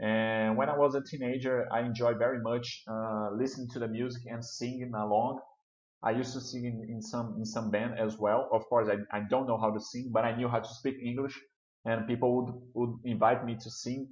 And 0.00 0.56
when 0.56 0.68
I 0.68 0.76
was 0.76 0.94
a 0.94 1.02
teenager, 1.02 1.66
I 1.72 1.80
enjoyed 1.80 2.18
very 2.18 2.40
much 2.40 2.82
uh, 2.90 3.30
listening 3.36 3.68
to 3.72 3.78
the 3.78 3.88
music 3.88 4.22
and 4.26 4.44
singing 4.44 4.92
along. 4.94 5.40
I 6.02 6.10
used 6.10 6.32
to 6.34 6.40
sing 6.40 6.64
in, 6.64 6.86
in 6.88 7.02
some 7.02 7.36
in 7.38 7.44
some 7.44 7.70
band 7.70 7.98
as 7.98 8.18
well. 8.18 8.48
Of 8.52 8.66
course, 8.68 8.88
I, 8.88 9.16
I 9.16 9.22
don't 9.28 9.46
know 9.46 9.58
how 9.58 9.70
to 9.70 9.80
sing, 9.80 10.10
but 10.12 10.24
I 10.24 10.36
knew 10.36 10.48
how 10.48 10.60
to 10.60 10.68
speak 10.68 10.96
English, 11.02 11.38
and 11.84 12.06
people 12.06 12.36
would 12.36 12.54
would 12.74 12.94
invite 13.04 13.44
me 13.44 13.56
to 13.56 13.70
sing 13.70 14.08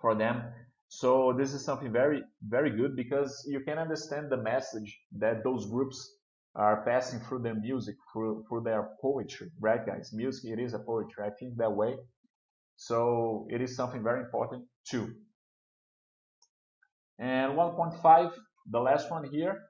for 0.00 0.14
them. 0.14 0.42
So 0.88 1.32
this 1.32 1.54
is 1.54 1.64
something 1.64 1.92
very 1.92 2.22
very 2.46 2.70
good 2.70 2.96
because 2.96 3.46
you 3.48 3.60
can 3.60 3.78
understand 3.78 4.30
the 4.30 4.36
message 4.36 5.00
that 5.18 5.44
those 5.44 5.66
groups 5.70 6.16
are 6.54 6.84
passing 6.84 7.20
through 7.20 7.42
their 7.42 7.54
music, 7.54 7.96
through 8.12 8.44
through 8.48 8.62
their 8.62 8.90
poetry, 9.00 9.50
right, 9.60 9.86
guys? 9.86 10.10
Music 10.12 10.52
it 10.52 10.58
is 10.60 10.74
a 10.74 10.78
poetry. 10.80 11.24
I 11.24 11.30
think 11.30 11.56
that 11.56 11.72
way. 11.72 11.96
So 12.76 13.46
it 13.50 13.60
is 13.60 13.76
something 13.76 14.02
very 14.02 14.20
important 14.20 14.64
too. 14.84 15.14
And 17.18 17.52
1.5, 17.52 18.32
the 18.70 18.80
last 18.80 19.10
one 19.10 19.24
here, 19.30 19.62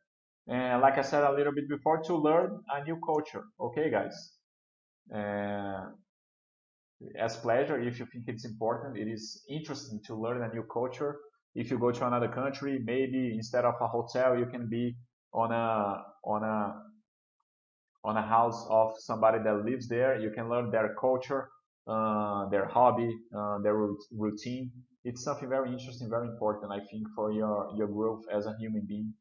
and 0.48 0.82
like 0.82 0.98
I 0.98 1.02
said 1.02 1.24
a 1.24 1.32
little 1.32 1.52
bit 1.52 1.68
before, 1.68 2.02
to 2.04 2.16
learn 2.16 2.60
a 2.72 2.84
new 2.84 2.98
culture. 3.04 3.44
Okay, 3.60 3.90
guys. 3.90 4.32
Uh, 5.14 5.90
as 7.18 7.36
pleasure, 7.36 7.80
if 7.80 7.98
you 7.98 8.06
think 8.06 8.24
it's 8.28 8.44
important, 8.44 8.96
it 8.96 9.08
is 9.08 9.44
interesting 9.48 10.00
to 10.06 10.14
learn 10.14 10.42
a 10.42 10.52
new 10.54 10.62
culture. 10.64 11.18
If 11.54 11.70
you 11.70 11.78
go 11.78 11.90
to 11.90 12.06
another 12.06 12.28
country, 12.28 12.80
maybe 12.84 13.34
instead 13.34 13.64
of 13.64 13.74
a 13.80 13.86
hotel, 13.86 14.38
you 14.38 14.46
can 14.46 14.68
be 14.68 14.96
on 15.32 15.52
a 15.52 16.02
on 16.24 16.44
a 16.44 16.82
on 18.04 18.16
a 18.16 18.22
house 18.22 18.66
of 18.68 18.92
somebody 18.98 19.38
that 19.42 19.64
lives 19.64 19.88
there. 19.88 20.18
You 20.18 20.30
can 20.30 20.48
learn 20.48 20.70
their 20.70 20.94
culture, 21.00 21.50
uh, 21.86 22.48
their 22.48 22.66
hobby, 22.66 23.10
uh, 23.36 23.58
their 23.58 23.76
routine. 24.12 24.70
It's 25.04 25.22
something 25.24 25.48
very 25.48 25.70
interesting, 25.72 26.08
very 26.08 26.28
important, 26.28 26.72
I 26.72 26.80
think, 26.90 27.06
for 27.14 27.32
your 27.32 27.70
your 27.76 27.88
growth 27.88 28.24
as 28.32 28.46
a 28.46 28.56
human 28.58 28.84
being 28.86 29.12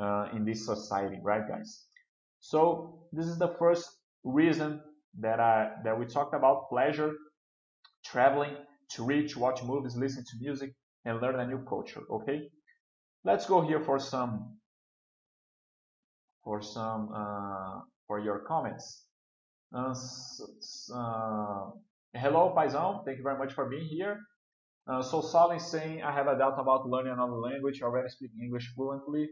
uh, 0.00 0.28
in 0.34 0.44
this 0.44 0.66
society, 0.66 1.18
right, 1.22 1.46
guys? 1.48 1.84
So 2.40 3.06
this 3.12 3.26
is 3.26 3.38
the 3.38 3.54
first 3.58 3.88
reason 4.24 4.80
that 5.20 5.40
I 5.40 5.72
that 5.84 5.98
we 5.98 6.06
talked 6.06 6.34
about 6.34 6.68
pleasure, 6.70 7.14
traveling, 8.04 8.56
to 8.94 9.04
reach, 9.04 9.36
watch 9.36 9.62
movies, 9.62 9.96
listen 9.96 10.24
to 10.24 10.36
music, 10.40 10.72
and 11.04 11.20
learn 11.20 11.38
a 11.40 11.46
new 11.46 11.64
culture. 11.64 12.02
Okay, 12.10 12.48
let's 13.24 13.46
go 13.46 13.60
here 13.60 13.80
for 13.80 13.98
some 13.98 14.56
for 16.44 16.62
some 16.62 17.10
uh, 17.14 17.80
for 18.06 18.20
your 18.20 18.40
comments. 18.40 19.04
Uh, 19.74 19.94
uh, 20.94 21.70
hello, 22.14 22.54
Paisão. 22.56 23.04
Thank 23.04 23.18
you 23.18 23.24
very 23.24 23.38
much 23.38 23.52
for 23.52 23.68
being 23.68 23.86
here. 23.86 24.18
Uh, 24.86 25.02
so 25.02 25.20
is 25.54 25.66
saying, 25.70 26.02
I 26.02 26.12
have 26.12 26.26
a 26.26 26.36
doubt 26.36 26.58
about 26.58 26.88
learning 26.88 27.12
another 27.12 27.36
language. 27.36 27.82
Already 27.82 28.08
speak 28.08 28.30
English 28.42 28.72
fluently, 28.74 29.28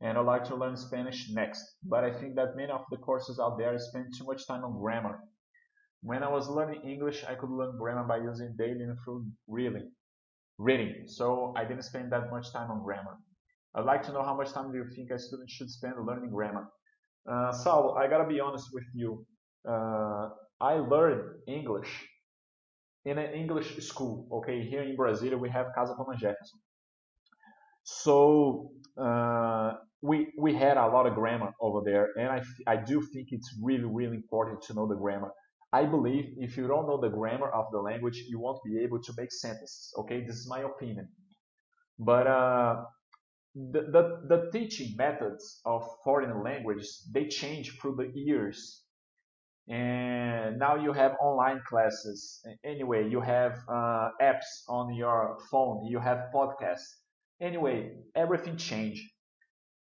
and 0.00 0.16
I'd 0.16 0.26
like 0.26 0.44
to 0.44 0.56
learn 0.56 0.76
Spanish 0.76 1.28
next. 1.30 1.62
But 1.84 2.04
I 2.04 2.12
think 2.12 2.34
that 2.36 2.56
many 2.56 2.72
of 2.72 2.84
the 2.90 2.96
courses 2.96 3.38
out 3.38 3.58
there 3.58 3.78
spend 3.78 4.06
too 4.16 4.24
much 4.24 4.46
time 4.46 4.64
on 4.64 4.78
grammar. 4.78 5.18
When 6.02 6.22
I 6.22 6.30
was 6.30 6.48
learning 6.48 6.82
English, 6.82 7.24
I 7.28 7.34
could 7.34 7.50
learn 7.50 7.76
grammar 7.76 8.04
by 8.04 8.18
using 8.18 8.54
daily 8.56 8.82
and 8.82 8.96
through 9.04 9.26
reading. 9.46 9.90
Reading. 10.58 11.04
So 11.06 11.52
I 11.56 11.64
didn't 11.64 11.82
spend 11.82 12.12
that 12.12 12.30
much 12.30 12.52
time 12.52 12.70
on 12.70 12.82
grammar. 12.82 13.16
I'd 13.74 13.84
like 13.84 14.02
to 14.04 14.12
know 14.12 14.22
how 14.22 14.34
much 14.34 14.52
time 14.52 14.72
do 14.72 14.78
you 14.78 14.86
think 14.96 15.10
a 15.10 15.18
student 15.18 15.50
should 15.50 15.70
spend 15.70 15.94
learning 16.04 16.30
grammar? 16.30 16.66
Uh, 17.30 17.52
Saul, 17.52 17.96
I 17.98 18.08
gotta 18.08 18.26
be 18.26 18.40
honest 18.40 18.68
with 18.72 18.84
you. 18.94 19.26
Uh, 19.68 20.30
I 20.60 20.74
learned 20.74 21.22
English 21.46 22.08
in 23.04 23.18
an 23.18 23.32
English 23.32 23.76
school. 23.78 24.26
Okay, 24.32 24.62
here 24.62 24.82
in 24.82 24.96
Brazil 24.96 25.38
we 25.38 25.50
have 25.50 25.66
Casa 25.74 25.94
Thomas 25.96 26.20
Jefferson. 26.20 26.60
So 27.84 28.72
uh, 28.96 29.74
we 30.02 30.32
we 30.38 30.54
had 30.54 30.76
a 30.76 30.86
lot 30.86 31.06
of 31.06 31.14
grammar 31.14 31.52
over 31.60 31.80
there, 31.84 32.08
and 32.18 32.28
I 32.28 32.42
I 32.66 32.76
do 32.76 33.02
think 33.12 33.28
it's 33.32 33.54
really 33.62 33.84
really 33.84 34.16
important 34.16 34.62
to 34.62 34.74
know 34.74 34.86
the 34.86 34.96
grammar. 34.96 35.32
I 35.72 35.84
believe 35.84 36.34
if 36.38 36.56
you 36.56 36.66
don't 36.66 36.86
know 36.88 37.00
the 37.00 37.08
grammar 37.08 37.48
of 37.50 37.66
the 37.70 37.78
language, 37.78 38.24
you 38.28 38.40
won't 38.40 38.62
be 38.64 38.80
able 38.80 39.00
to 39.02 39.12
make 39.16 39.30
sentences. 39.32 39.94
Okay, 39.98 40.24
this 40.24 40.36
is 40.36 40.48
my 40.48 40.60
opinion. 40.60 41.08
But 41.98 42.26
uh, 42.26 42.84
the, 43.54 43.82
the, 43.82 44.20
the 44.28 44.50
teaching 44.52 44.96
methods 44.96 45.60
of 45.64 45.86
foreign 46.02 46.42
languages, 46.42 47.08
they 47.12 47.28
change 47.28 47.78
through 47.78 47.96
the 47.96 48.10
years. 48.18 48.84
And 49.68 50.58
now 50.58 50.74
you 50.74 50.92
have 50.92 51.12
online 51.20 51.60
classes. 51.68 52.44
Anyway, 52.64 53.08
you 53.08 53.20
have 53.20 53.58
uh, 53.68 54.08
apps 54.20 54.64
on 54.68 54.94
your 54.94 55.38
phone. 55.50 55.86
You 55.86 56.00
have 56.00 56.30
podcasts. 56.34 56.88
Anyway, 57.40 57.92
everything 58.16 58.56
changed. 58.56 59.02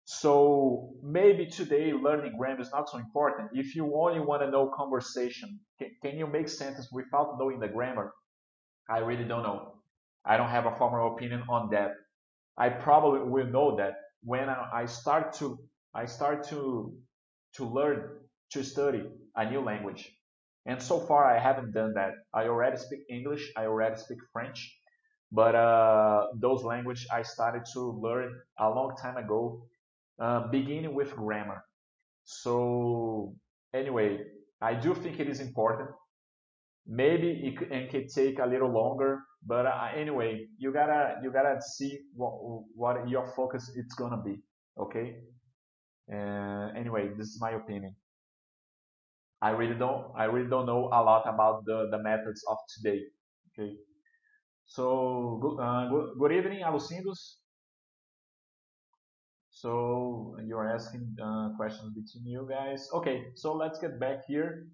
So 0.09 0.93
maybe 1.03 1.47
today 1.47 1.91
learning 1.91 2.37
grammar 2.37 2.61
is 2.61 2.71
not 2.71 2.89
so 2.89 2.97
important. 2.97 3.49
If 3.51 3.75
you 3.75 3.93
only 3.93 4.21
want 4.21 4.41
to 4.41 4.49
know 4.49 4.71
conversation, 4.73 5.59
can, 6.01 6.17
you 6.17 6.25
make 6.25 6.47
sentence 6.47 6.87
without 6.93 7.37
knowing 7.37 7.59
the 7.59 7.67
grammar? 7.67 8.13
I 8.89 8.99
really 8.99 9.25
don't 9.25 9.43
know. 9.43 9.73
I 10.23 10.37
don't 10.37 10.47
have 10.47 10.65
a 10.65 10.73
formal 10.77 11.13
opinion 11.13 11.43
on 11.49 11.71
that. 11.71 11.91
I 12.57 12.69
probably 12.69 13.29
will 13.29 13.47
know 13.47 13.75
that 13.75 13.95
when 14.23 14.47
I 14.47 14.85
start 14.85 15.33
to 15.39 15.59
I 15.93 16.05
start 16.05 16.47
to 16.51 16.93
to 17.55 17.65
learn 17.65 18.07
to 18.51 18.63
study 18.63 19.03
a 19.35 19.49
new 19.49 19.59
language. 19.59 20.09
And 20.65 20.81
so 20.81 21.01
far 21.01 21.25
I 21.25 21.37
haven't 21.37 21.73
done 21.73 21.95
that. 21.95 22.13
I 22.33 22.43
already 22.43 22.77
speak 22.77 23.01
English, 23.09 23.51
I 23.57 23.65
already 23.65 23.97
speak 23.97 24.19
French, 24.31 24.73
but 25.33 25.53
uh, 25.53 26.27
those 26.33 26.63
language 26.63 27.05
I 27.11 27.23
started 27.23 27.63
to 27.73 27.81
learn 28.01 28.33
a 28.57 28.69
long 28.69 28.95
time 28.95 29.17
ago, 29.17 29.67
uh, 30.19 30.47
beginning 30.47 30.93
with 30.93 31.15
grammar. 31.15 31.63
So 32.23 33.35
anyway, 33.73 34.19
I 34.61 34.73
do 34.73 34.93
think 34.93 35.19
it 35.19 35.27
is 35.27 35.39
important. 35.39 35.89
Maybe 36.85 37.31
it, 37.31 37.71
it 37.71 37.89
can 37.89 38.07
take 38.07 38.39
a 38.39 38.45
little 38.45 38.71
longer 38.71 39.21
but 39.45 39.65
uh, 39.65 39.89
anyway, 39.95 40.47
you 40.57 40.73
gotta 40.73 41.15
you 41.23 41.31
gotta 41.31 41.61
see 41.61 41.99
what 42.15 42.33
what 42.75 43.07
your 43.07 43.27
focus 43.35 43.71
it's 43.75 43.93
gonna 43.95 44.21
be. 44.21 44.43
Okay. 44.77 45.23
Uh, 46.11 46.71
anyway, 46.75 47.09
this 47.17 47.27
is 47.27 47.39
my 47.39 47.51
opinion. 47.51 47.95
I 49.41 49.51
really 49.51 49.75
don't 49.75 50.11
I 50.17 50.25
really 50.25 50.49
don't 50.49 50.65
know 50.65 50.87
a 50.91 51.01
lot 51.03 51.23
about 51.27 51.65
the 51.65 51.87
the 51.91 52.01
methods 52.01 52.43
of 52.49 52.57
today. 52.75 53.03
Okay. 53.53 53.75
So 54.65 55.39
good 55.41 55.63
uh, 55.63 55.87
good, 55.89 56.19
good 56.19 56.31
evening, 56.33 56.63
Alucindos. 56.63 57.39
So 59.61 60.37
you're 60.45 60.67
asking 60.67 61.17
uh, 61.23 61.49
questions 61.57 61.91
between 61.95 62.27
you 62.27 62.47
guys. 62.47 62.89
Okay, 62.93 63.25
so 63.33 63.53
let's 63.53 63.79
get 63.79 63.99
back 63.99 64.25
here. 64.27 64.67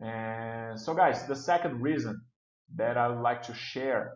And 0.00 0.78
so 0.78 0.94
guys, 0.94 1.26
the 1.26 1.34
second 1.34 1.80
reason 1.82 2.20
that 2.76 2.96
I 2.96 3.08
would 3.08 3.22
like 3.22 3.42
to 3.42 3.54
share 3.54 4.14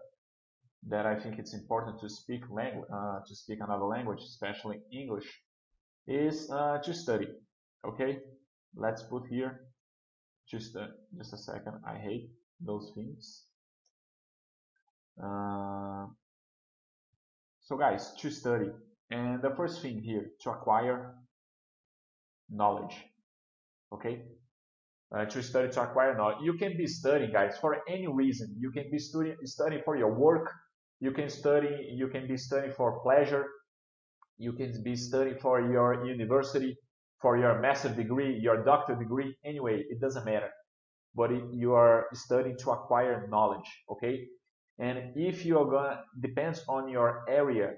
that 0.87 1.05
I 1.05 1.19
think 1.19 1.41
it's 1.41 1.53
important 1.53 1.99
to 2.01 2.09
speak 2.09 2.43
language, 2.49 2.89
uh, 2.95 3.19
to 3.27 3.35
speak 3.35 3.59
another 3.61 3.87
language, 3.87 4.23
especially 4.23 4.79
English, 4.93 5.27
is 6.07 6.49
uh, 6.53 6.79
to 6.79 6.95
study. 6.95 7.27
Okay, 7.85 8.19
let's 8.77 9.03
put 9.03 9.27
here 9.29 9.63
just 10.49 10.77
a, 10.77 10.91
just 11.17 11.33
a 11.33 11.39
second. 11.39 11.75
I 11.85 11.99
hate 11.99 12.31
those 12.61 12.93
things. 12.95 13.47
Uh, 15.21 16.07
so 17.61 17.77
guys, 17.77 18.15
to 18.15 18.31
study, 18.31 18.71
and 19.11 19.43
the 19.43 19.51
first 19.57 19.83
thing 19.83 20.03
here 20.03 20.31
to 20.43 20.51
acquire 20.51 21.15
knowledge. 22.51 22.97
Okay, 23.93 24.23
uh, 25.15 25.25
to 25.25 25.43
study 25.43 25.71
to 25.71 25.83
acquire 25.83 26.17
knowledge. 26.17 26.39
You 26.43 26.55
can 26.55 26.77
be 26.77 26.87
studying, 26.87 27.33
guys, 27.33 27.57
for 27.59 27.79
any 27.89 28.07
reason. 28.07 28.55
You 28.59 28.71
can 28.71 28.91
be 28.91 28.99
studying 28.99 29.83
for 29.85 29.97
your 29.97 30.15
work. 30.15 30.51
You 31.01 31.13
can 31.13 31.31
study. 31.31 31.91
You 31.95 32.09
can 32.09 32.27
be 32.27 32.37
studying 32.37 32.73
for 32.73 33.01
pleasure. 33.01 33.47
You 34.37 34.53
can 34.53 34.83
be 34.83 34.97
studying 34.97 35.39
for 35.39 35.61
your 35.61 36.05
university, 36.05 36.77
for 37.21 37.39
your 37.39 37.61
master 37.61 37.89
degree, 37.89 38.39
your 38.39 38.65
doctor 38.65 38.95
degree. 38.95 39.35
Anyway, 39.45 39.85
it 39.89 40.01
doesn't 40.01 40.25
matter. 40.25 40.51
But 41.15 41.33
it, 41.33 41.43
you 41.53 41.73
are 41.73 42.07
studying 42.13 42.57
to 42.59 42.71
acquire 42.71 43.27
knowledge. 43.31 43.69
Okay. 43.91 44.27
And 44.79 45.17
if 45.17 45.45
you 45.45 45.59
are 45.59 45.71
gonna 45.71 46.03
depends 46.21 46.65
on 46.69 46.89
your 46.89 47.25
area. 47.29 47.73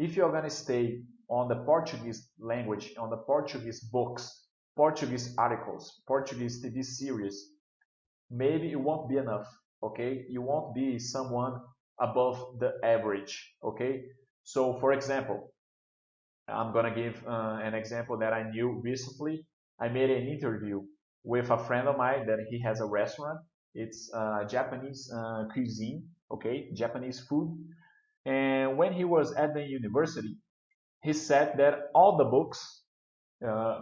If 0.00 0.16
you 0.16 0.24
are 0.24 0.32
gonna 0.32 0.48
stay 0.48 1.02
on 1.28 1.48
the 1.48 1.56
Portuguese 1.56 2.30
language, 2.38 2.94
on 2.98 3.10
the 3.10 3.18
Portuguese 3.18 3.80
books, 3.80 4.46
Portuguese 4.74 5.34
articles, 5.36 6.02
Portuguese 6.08 6.64
TV 6.64 6.82
series, 6.82 7.50
maybe 8.30 8.72
it 8.72 8.80
won't 8.80 9.10
be 9.10 9.18
enough, 9.18 9.46
okay? 9.82 10.24
You 10.26 10.40
won't 10.40 10.74
be 10.74 10.98
someone 10.98 11.60
above 12.00 12.58
the 12.60 12.72
average, 12.82 13.34
okay? 13.62 14.04
So, 14.42 14.80
for 14.80 14.94
example, 14.94 15.52
I'm 16.48 16.72
gonna 16.72 16.94
give 16.94 17.22
uh, 17.26 17.58
an 17.62 17.74
example 17.74 18.16
that 18.20 18.32
I 18.32 18.50
knew 18.50 18.80
recently. 18.82 19.44
I 19.78 19.88
made 19.88 20.08
an 20.08 20.26
interview 20.28 20.80
with 21.24 21.50
a 21.50 21.58
friend 21.58 21.86
of 21.88 21.98
mine 21.98 22.26
that 22.26 22.38
he 22.48 22.58
has 22.62 22.80
a 22.80 22.86
restaurant. 22.86 23.40
It's 23.74 24.10
uh, 24.14 24.44
Japanese 24.44 25.12
uh, 25.14 25.44
cuisine, 25.52 26.08
okay, 26.32 26.70
Japanese 26.72 27.20
food. 27.20 27.54
And 28.26 28.76
when 28.76 28.92
he 28.92 29.04
was 29.04 29.32
at 29.32 29.54
the 29.54 29.62
university, 29.62 30.36
he 31.02 31.12
said 31.12 31.54
that 31.58 31.90
all 31.94 32.16
the 32.16 32.24
books, 32.24 32.82
uh, 33.46 33.80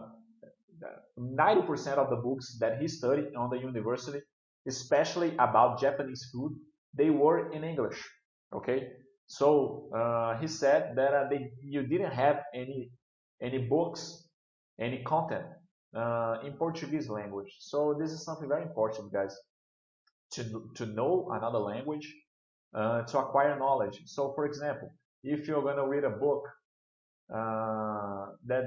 90% 1.19 1.99
of 1.99 2.11
the 2.11 2.17
books 2.17 2.57
that 2.61 2.81
he 2.81 2.87
studied 2.87 3.35
on 3.35 3.51
the 3.51 3.59
university, 3.59 4.21
especially 4.67 5.35
about 5.39 5.81
Japanese 5.81 6.29
food, 6.33 6.57
they 6.95 7.11
were 7.11 7.51
in 7.53 7.65
English. 7.65 8.01
Okay, 8.55 8.89
so 9.27 9.91
uh, 9.95 10.39
he 10.39 10.47
said 10.47 10.95
that 10.97 11.13
uh, 11.13 11.29
they, 11.29 11.51
you 11.63 11.83
didn't 11.83 12.13
have 12.13 12.43
any 12.55 12.91
any 13.41 13.59
books, 13.59 14.29
any 14.81 15.03
content 15.05 15.47
uh, 15.95 16.39
in 16.45 16.55
Portuguese 16.55 17.09
language. 17.09 17.55
So 17.61 17.95
this 17.99 18.11
is 18.11 18.25
something 18.25 18.49
very 18.49 18.63
important, 18.63 19.13
guys, 19.13 19.37
to 20.33 20.71
to 20.77 20.87
know 20.87 21.29
another 21.33 21.59
language, 21.59 22.15
uh, 22.75 23.03
to 23.03 23.19
acquire 23.19 23.59
knowledge. 23.59 24.03
So, 24.07 24.33
for 24.35 24.47
example, 24.47 24.93
if 25.23 25.49
you're 25.49 25.63
going 25.63 25.77
to 25.77 25.87
read 25.87 26.05
a 26.05 26.11
book 26.11 26.45
uh, 27.35 28.27
that 28.47 28.65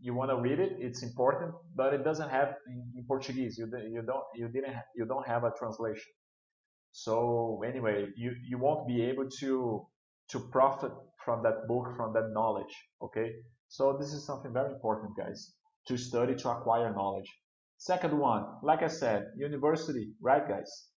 you 0.00 0.14
want 0.14 0.30
to 0.30 0.36
read 0.36 0.58
it, 0.58 0.72
it's 0.78 1.02
important, 1.02 1.52
but 1.74 1.92
it 1.92 2.04
doesn't 2.04 2.30
have 2.30 2.54
in, 2.68 2.82
in 2.96 3.04
Portuguese. 3.06 3.58
You, 3.58 3.66
you 3.90 4.02
don't 4.02 4.24
you 4.34 4.48
didn't 4.48 4.74
you 4.96 5.04
don't 5.04 5.26
have 5.26 5.44
a 5.44 5.52
translation. 5.58 6.12
So 6.92 7.62
anyway, 7.66 8.06
you 8.16 8.32
you 8.48 8.58
won't 8.58 8.88
be 8.88 9.02
able 9.02 9.28
to 9.40 9.86
to 10.30 10.40
profit 10.50 10.92
from 11.24 11.42
that 11.42 11.66
book, 11.68 11.94
from 11.96 12.12
that 12.14 12.30
knowledge. 12.32 12.74
Okay. 13.02 13.32
So 13.68 13.96
this 13.98 14.12
is 14.12 14.26
something 14.26 14.52
very 14.52 14.72
important, 14.72 15.16
guys, 15.16 15.54
to 15.86 15.96
study 15.96 16.34
to 16.34 16.50
acquire 16.50 16.92
knowledge. 16.92 17.30
Second 17.78 18.18
one, 18.18 18.44
like 18.62 18.82
I 18.82 18.88
said, 18.88 19.26
university, 19.36 20.12
right, 20.20 20.46
guys? 20.46 20.89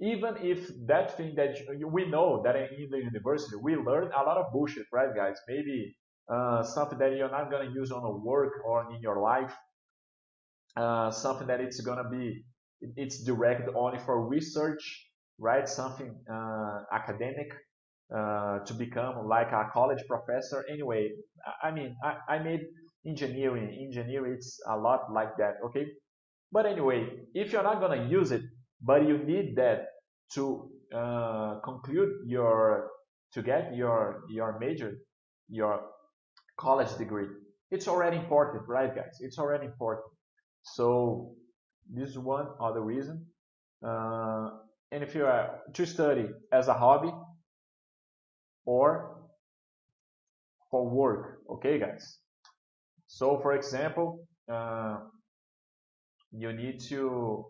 Even 0.00 0.36
if 0.40 0.70
that 0.86 1.16
thing 1.16 1.34
that 1.36 1.58
you, 1.78 1.86
we 1.88 2.06
know 2.06 2.42
that 2.44 2.56
in 2.56 2.88
the 2.90 2.98
university 2.98 3.56
we 3.62 3.76
learn 3.76 4.10
a 4.16 4.22
lot 4.22 4.38
of 4.38 4.52
bullshit, 4.52 4.86
right, 4.92 5.14
guys? 5.14 5.36
Maybe 5.46 5.94
uh, 6.32 6.62
something 6.62 6.98
that 6.98 7.16
you're 7.16 7.30
not 7.30 7.50
to 7.68 7.74
use 7.74 7.90
on 7.90 8.02
a 8.04 8.10
work 8.10 8.52
or 8.64 8.90
in 8.94 9.00
your 9.02 9.20
life, 9.20 9.54
uh, 10.76 11.10
something 11.10 11.46
that 11.48 11.60
it's 11.60 11.82
to 12.02 12.08
be, 12.10 12.44
it's 12.96 13.22
directed 13.24 13.74
only 13.74 13.98
for 13.98 14.26
research, 14.26 15.08
right? 15.38 15.68
Something 15.68 16.14
uh, 16.32 16.82
academic 16.92 17.52
uh, 18.14 18.60
to 18.60 18.74
become 18.74 19.26
like 19.28 19.52
a 19.52 19.68
college 19.72 20.02
professor. 20.08 20.64
Anyway, 20.70 21.10
I 21.62 21.70
mean, 21.70 21.96
I, 22.02 22.36
I 22.36 22.38
made 22.38 22.60
engineering. 23.06 23.76
Engineering, 23.86 24.34
it's 24.36 24.60
a 24.68 24.76
lot 24.76 25.12
like 25.12 25.36
that, 25.38 25.54
okay? 25.66 25.86
But 26.52 26.66
anyway, 26.66 27.08
if 27.34 27.52
you're 27.52 27.62
not 27.62 27.80
gonna 27.80 28.06
use 28.08 28.32
it, 28.32 28.42
but 28.82 29.06
you 29.06 29.18
need 29.18 29.56
that 29.56 29.86
to 30.34 30.70
uh, 30.94 31.60
conclude 31.64 32.10
your, 32.26 32.90
to 33.32 33.42
get 33.42 33.74
your, 33.74 34.22
your 34.28 34.58
major, 34.58 34.98
your 35.48 35.80
college 36.56 36.96
degree, 36.96 37.26
it's 37.70 37.88
already 37.88 38.16
important, 38.16 38.68
right 38.68 38.94
guys? 38.94 39.18
It's 39.20 39.38
already 39.38 39.66
important. 39.66 40.06
So 40.62 41.34
this 41.92 42.10
is 42.10 42.18
one 42.18 42.48
other 42.60 42.80
reason. 42.80 43.26
Uh, 43.82 44.50
and 44.92 45.02
if 45.02 45.14
you 45.14 45.24
are 45.24 45.60
to 45.72 45.86
study 45.86 46.28
as 46.52 46.68
a 46.68 46.74
hobby 46.74 47.12
or 48.64 49.16
for 50.70 50.88
work, 50.88 51.38
okay 51.50 51.78
guys? 51.78 52.18
So 53.06 53.38
for 53.38 53.54
example, 53.54 54.26
uh, 54.52 54.98
you 56.32 56.52
need 56.52 56.80
to, 56.80 57.46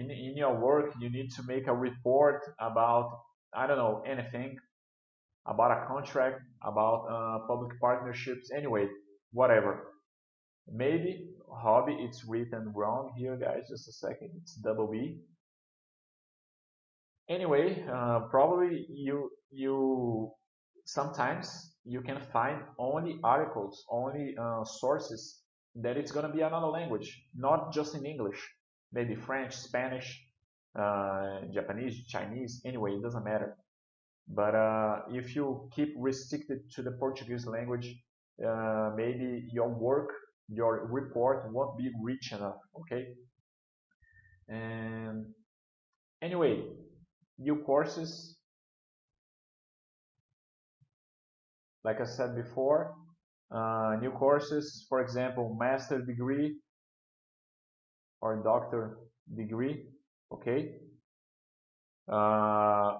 in, 0.00 0.10
in 0.10 0.36
your 0.36 0.54
work, 0.58 0.94
you 1.00 1.10
need 1.10 1.30
to 1.36 1.42
make 1.42 1.66
a 1.66 1.74
report 1.74 2.42
about, 2.58 3.20
I 3.54 3.66
don't 3.66 3.78
know, 3.78 4.02
anything, 4.06 4.58
about 5.46 5.70
a 5.70 5.86
contract, 5.86 6.40
about 6.62 7.06
uh, 7.10 7.46
public 7.46 7.78
partnerships, 7.80 8.50
anyway, 8.50 8.88
whatever. 9.32 9.72
Maybe 10.72 11.30
hobby 11.52 11.96
it's 12.00 12.24
written 12.24 12.72
wrong 12.74 13.12
here 13.16 13.36
guys 13.36 13.68
just 13.68 13.88
a 13.88 13.92
second 13.92 14.30
it's 14.40 14.54
double 14.54 14.86
B 14.86 15.18
anyway 17.28 17.84
uh, 17.92 18.20
probably 18.30 18.86
you 18.88 19.30
you 19.50 20.30
sometimes 20.84 21.74
you 21.84 22.00
can 22.00 22.20
find 22.32 22.62
only 22.78 23.18
articles 23.24 23.84
only 23.90 24.34
uh, 24.40 24.64
sources 24.64 25.42
that 25.74 25.96
it's 25.96 26.12
going 26.12 26.26
to 26.26 26.32
be 26.32 26.42
another 26.42 26.68
language 26.68 27.22
not 27.34 27.72
just 27.72 27.94
in 27.94 28.04
English 28.04 28.40
maybe 28.92 29.14
French 29.14 29.56
Spanish 29.56 30.20
uh, 30.78 31.40
Japanese 31.52 32.06
Chinese 32.06 32.62
anyway 32.64 32.92
it 32.92 33.02
doesn't 33.02 33.24
matter 33.24 33.56
but 34.28 34.54
uh, 34.54 35.00
if 35.10 35.34
you 35.34 35.68
keep 35.74 35.94
restricted 35.96 36.70
to 36.74 36.82
the 36.82 36.92
Portuguese 36.92 37.46
language 37.46 37.96
uh, 38.46 38.90
maybe 38.96 39.48
your 39.52 39.68
work 39.68 40.10
your 40.50 40.86
report 40.86 41.50
won't 41.52 41.78
be 41.78 41.90
rich 42.02 42.32
enough, 42.32 42.58
okay? 42.80 43.14
And 44.48 45.26
anyway, 46.20 46.64
new 47.38 47.56
courses, 47.62 48.36
like 51.84 52.00
I 52.00 52.04
said 52.04 52.34
before, 52.34 52.96
uh, 53.54 53.96
new 54.00 54.10
courses, 54.10 54.86
for 54.88 55.00
example, 55.00 55.56
master 55.58 56.00
degree 56.00 56.56
or 58.20 58.36
doctor 58.42 58.98
degree, 59.36 59.86
okay? 60.32 60.72
Uh, 62.10 62.98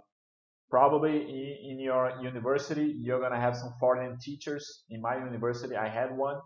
probably 0.71 1.17
in, 1.17 1.73
in, 1.73 1.81
your 1.81 2.19
university, 2.23 2.95
you're 2.99 3.21
gonna 3.21 3.41
have 3.41 3.57
some 3.57 3.73
foreign 3.81 4.19
teachers. 4.19 4.85
In 4.89 5.01
my 5.01 5.17
university, 5.17 5.77
I 5.77 5.89
had 5.89 6.17
one. 6.17 6.39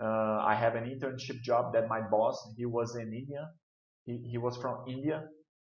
Uh, 0.00 0.38
I 0.44 0.54
have 0.54 0.74
an 0.74 0.84
internship 0.84 1.40
job 1.42 1.72
that 1.72 1.88
my 1.88 2.00
boss, 2.00 2.54
he 2.56 2.66
was 2.66 2.96
in 2.96 3.12
India. 3.12 3.48
He, 4.04 4.18
he 4.30 4.38
was 4.38 4.56
from 4.56 4.84
India. 4.86 5.24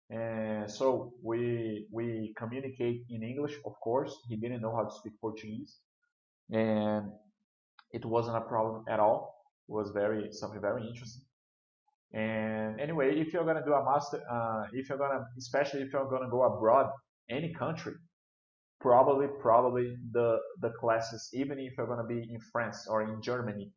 And 0.09 0.69
so 0.71 1.13
we, 1.21 1.85
we 1.91 2.33
communicate 2.37 3.03
in 3.09 3.23
English, 3.23 3.55
of 3.65 3.73
course. 3.83 4.15
He 4.29 4.37
didn't 4.37 4.61
know 4.61 4.75
how 4.75 4.83
to 4.83 4.91
speak 4.91 5.13
Portuguese. 5.19 5.77
And 6.51 7.11
it 7.91 8.05
wasn't 8.05 8.37
a 8.37 8.41
problem 8.41 8.85
at 8.89 8.99
all. 8.99 9.35
It 9.67 9.73
was 9.73 9.91
very, 9.91 10.31
something 10.31 10.61
very 10.61 10.87
interesting. 10.87 11.23
And 12.13 12.79
anyway, 12.79 13.19
if 13.19 13.33
you're 13.33 13.43
to 13.43 13.63
do 13.65 13.73
a 13.73 13.83
master, 13.83 14.21
uh, 14.29 14.65
if 14.73 14.89
you're 14.89 14.97
to, 14.97 15.25
especially 15.37 15.81
if 15.81 15.91
you're 15.91 16.05
to 16.05 16.29
go 16.29 16.43
abroad, 16.43 16.89
any 17.29 17.53
country, 17.53 17.93
probably, 18.79 19.27
probably 19.41 19.95
the, 20.11 20.37
the 20.61 20.69
classes, 20.79 21.29
even 21.33 21.59
if 21.59 21.73
you're 21.77 21.87
to 21.87 22.03
be 22.03 22.19
in 22.19 22.39
France 22.51 22.87
or 22.89 23.03
in 23.03 23.21
Germany, 23.21 23.71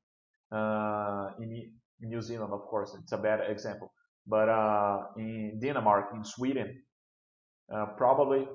uh, 0.53 1.31
in 1.40 1.71
New 2.01 2.23
Zealand, 2.23 2.53
of 2.53 2.62
course, 2.62 2.97
it's 3.03 3.12
a 3.12 3.19
bad 3.19 3.40
example. 3.51 3.93
But 4.27 4.49
uh, 4.49 5.07
in 5.16 5.59
Denmark, 5.61 6.11
in 6.14 6.25
Sweden, 6.25 6.83
uh, 7.73 7.87
probably 7.97 8.47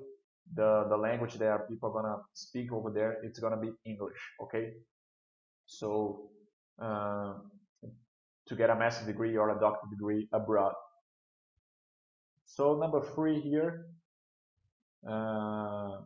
the 0.54 0.86
the 0.90 0.98
language 0.98 1.34
that 1.36 1.68
people 1.68 1.90
are 1.90 2.02
gonna 2.02 2.18
speak 2.34 2.72
over 2.72 2.92
there, 2.92 3.18
it's 3.24 3.40
gonna 3.40 3.58
be 3.60 3.72
English. 3.86 4.20
Okay, 4.44 4.74
so 5.66 6.30
uh, 6.82 7.34
to 8.48 8.56
get 8.56 8.70
a 8.70 8.76
master's 8.76 9.08
degree 9.08 9.36
or 9.36 9.56
a 9.56 9.60
doctorate 9.60 9.92
degree 9.92 10.28
abroad. 10.32 10.74
So 12.46 12.76
number 12.76 13.02
three 13.02 13.42
here, 13.42 13.88
uh, 15.08 15.98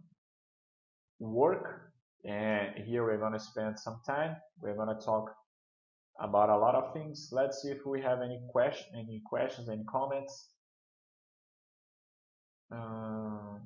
work, 1.19 1.91
and 2.23 2.75
here 2.85 3.03
we're 3.03 3.17
gonna 3.17 3.39
spend 3.39 3.77
some 3.79 3.99
time. 4.05 4.37
We're 4.61 4.75
gonna 4.75 4.99
talk 4.99 5.35
about 6.19 6.49
a 6.49 6.57
lot 6.57 6.75
of 6.75 6.93
things. 6.93 7.29
Let's 7.31 7.61
see 7.61 7.69
if 7.69 7.85
we 7.85 8.01
have 8.01 8.21
any 8.21 8.41
question, 8.49 8.87
any 8.95 9.21
questions, 9.25 9.69
any 9.69 9.83
comments. 9.85 10.49
Uh, 12.71 13.59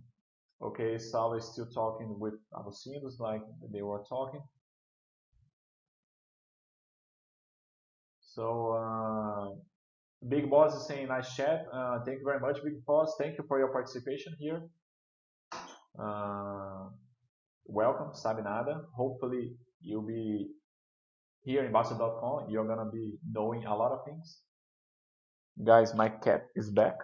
okay, 0.62 0.98
Sal 0.98 1.34
is 1.34 1.46
still 1.46 1.68
talking 1.68 2.20
with 2.20 2.36
Agostinus 2.58 3.20
like 3.20 3.42
they 3.72 3.82
were 3.82 4.04
talking. 4.08 4.42
So, 8.36 8.74
uh, 8.74 9.56
Big 10.28 10.50
Boss 10.50 10.74
is 10.74 10.88
saying 10.88 11.10
nice 11.10 11.36
chat. 11.36 11.66
Uh, 11.72 12.00
thank 12.04 12.18
you 12.20 12.26
very 12.26 12.40
much, 12.40 12.64
Big 12.64 12.84
Boss. 12.86 13.16
Thank 13.20 13.38
you 13.38 13.44
for 13.48 13.60
your 13.60 13.68
participation 13.68 14.34
here. 14.40 14.64
Uh, 16.00 16.90
welcome, 17.66 18.12
Sabinada. 18.14 18.86
Hopefully 18.96 19.52
you'll 19.82 20.08
be 20.08 20.48
here 21.44 21.64
in 21.66 21.72
Bastter.com, 21.72 22.50
you're 22.50 22.66
gonna 22.66 22.90
be 22.90 23.14
knowing 23.30 23.66
a 23.66 23.76
lot 23.76 23.92
of 23.92 24.04
things. 24.06 24.40
Guys, 25.64 25.94
my 25.94 26.10
cat 26.10 26.46
is 26.56 26.72
back. 26.72 26.96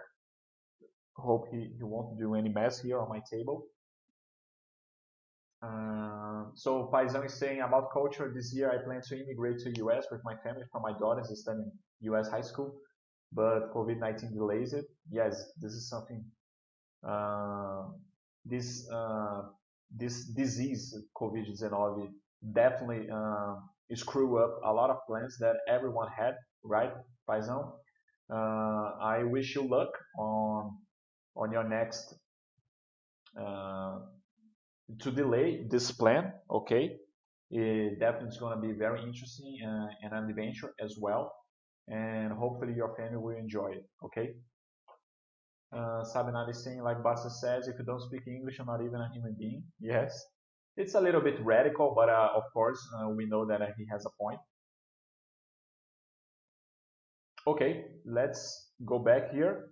Hope 1.14 1.46
he, 1.52 1.70
he 1.76 1.84
won't 1.84 2.18
do 2.18 2.34
any 2.34 2.48
mess 2.48 2.80
here 2.80 2.98
on 2.98 3.08
my 3.08 3.20
table. 3.30 3.66
Uh, 5.62 6.44
so 6.54 6.90
Paisan 6.92 7.24
is 7.26 7.34
saying 7.34 7.60
about 7.60 7.92
culture. 7.92 8.32
This 8.34 8.54
year 8.54 8.70
I 8.70 8.82
plan 8.82 9.02
to 9.08 9.20
immigrate 9.22 9.58
to 9.60 9.70
US 9.84 10.06
with 10.10 10.22
my 10.24 10.34
family 10.36 10.64
for 10.72 10.80
my 10.80 10.92
daughters 10.98 11.28
studying 11.40 11.70
US 12.00 12.28
high 12.30 12.40
school, 12.40 12.80
but 13.32 13.72
COVID-19 13.74 14.32
delays 14.32 14.72
it. 14.72 14.86
Yes, 15.10 15.52
this 15.60 15.72
is 15.72 15.88
something. 15.88 16.24
Uh, 17.06 17.88
this 18.44 18.88
uh, 18.90 19.42
this 19.94 20.24
disease 20.24 20.96
COVID-19 21.16 22.08
definitely 22.52 23.08
uh, 23.12 23.56
screw 23.94 24.38
up 24.38 24.60
a 24.64 24.72
lot 24.72 24.88
of 24.90 24.98
plans 25.06 25.36
that 25.38 25.56
everyone 25.68 26.08
had, 26.08 26.34
right, 26.64 26.92
Paisão? 27.28 27.72
Uh, 28.32 28.92
I 29.00 29.24
wish 29.24 29.54
you 29.56 29.66
luck 29.68 29.90
on 30.18 30.78
on 31.36 31.52
your 31.52 31.64
next 31.64 32.14
uh, 33.38 33.98
to 34.98 35.10
delay 35.10 35.64
this 35.68 35.90
plan. 35.92 36.32
Okay, 36.50 36.96
it 37.50 37.98
definitely 37.98 38.28
is 38.28 38.38
going 38.38 38.54
to 38.54 38.60
be 38.60 38.72
very 38.72 39.02
interesting 39.02 39.58
and 39.62 40.12
an 40.12 40.28
adventure 40.28 40.72
as 40.80 40.96
well, 41.00 41.32
and 41.88 42.32
hopefully 42.32 42.74
your 42.74 42.94
family 42.96 43.18
will 43.18 43.36
enjoy 43.36 43.72
it. 43.72 43.84
Okay. 44.04 44.34
Uh, 45.72 46.02
Sabinari 46.02 46.50
is 46.50 46.64
saying, 46.64 46.82
like 46.82 47.00
Basta 47.02 47.30
says, 47.30 47.68
if 47.68 47.78
you 47.78 47.84
don't 47.84 48.00
speak 48.00 48.26
English, 48.26 48.58
you're 48.58 48.66
not 48.66 48.80
even 48.82 49.00
a 49.00 49.08
human 49.14 49.36
being. 49.38 49.62
Yes, 49.78 50.20
it's 50.76 50.94
a 50.94 51.00
little 51.00 51.20
bit 51.20 51.38
radical, 51.44 51.92
but 51.94 52.08
uh, 52.08 52.30
of 52.34 52.42
course, 52.52 52.80
uh, 52.98 53.08
we 53.08 53.26
know 53.26 53.46
that 53.46 53.62
uh, 53.62 53.66
he 53.76 53.86
has 53.90 54.04
a 54.04 54.10
point. 54.20 54.40
Okay, 57.46 57.84
let's 58.04 58.72
go 58.84 58.98
back 58.98 59.32
here. 59.32 59.70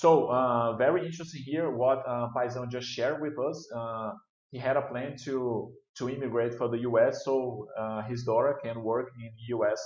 So, 0.00 0.28
uh, 0.30 0.76
very 0.76 1.04
interesting 1.04 1.42
here 1.42 1.70
what 1.70 2.04
uh, 2.06 2.28
just 2.70 2.86
shared 2.86 3.20
with 3.20 3.36
us. 3.36 3.68
Uh, 3.74 4.12
he 4.52 4.58
had 4.58 4.76
a 4.76 4.82
plan 4.82 5.16
to, 5.24 5.72
to 5.96 6.08
immigrate 6.08 6.54
for 6.54 6.68
the 6.68 6.78
US 6.90 7.24
so 7.24 7.66
uh, 7.76 8.02
his 8.02 8.22
daughter 8.22 8.56
can 8.62 8.84
work 8.84 9.08
in 9.18 9.30
US 9.58 9.80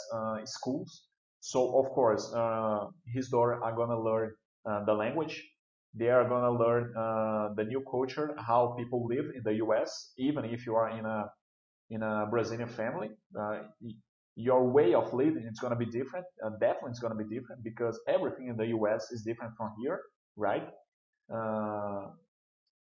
schools. 0.44 0.90
So, 1.40 1.79
of 1.81 1.87
course, 1.92 2.25
his 3.07 3.29
daughter 3.31 3.64
are 3.64 3.75
going 3.75 3.88
to 3.88 4.01
learn 4.09 4.33
the 4.87 4.92
language 4.92 5.42
they 5.94 6.09
are 6.09 6.27
going 6.27 6.44
to 6.44 6.64
learn 6.64 6.94
uh, 6.96 7.48
the 7.55 7.64
new 7.64 7.83
culture, 7.90 8.35
how 8.38 8.75
people 8.79 9.07
live 9.07 9.27
in 9.37 9.42
the 9.44 9.55
U.S. 9.64 10.12
Even 10.16 10.44
if 10.46 10.64
you 10.64 10.75
are 10.75 10.88
in 10.98 11.05
a 11.05 11.31
in 11.90 12.03
a 12.03 12.27
Brazilian 12.31 12.68
family, 12.68 13.11
uh, 13.38 13.59
your 14.37 14.68
way 14.68 14.95
of 14.95 15.12
living 15.12 15.45
is 15.51 15.59
going 15.61 15.73
to 15.73 15.79
be 15.79 15.87
different. 15.87 16.25
Uh, 16.45 16.51
definitely, 16.61 16.90
it's 16.90 17.01
going 17.01 17.16
to 17.16 17.25
be 17.25 17.35
different 17.35 17.62
because 17.62 18.01
everything 18.09 18.49
in 18.49 18.57
the 18.57 18.66
U.S. 18.68 19.11
is 19.11 19.23
different 19.23 19.53
from 19.57 19.73
here, 19.83 20.01
right? 20.37 20.68
Uh, 21.33 22.07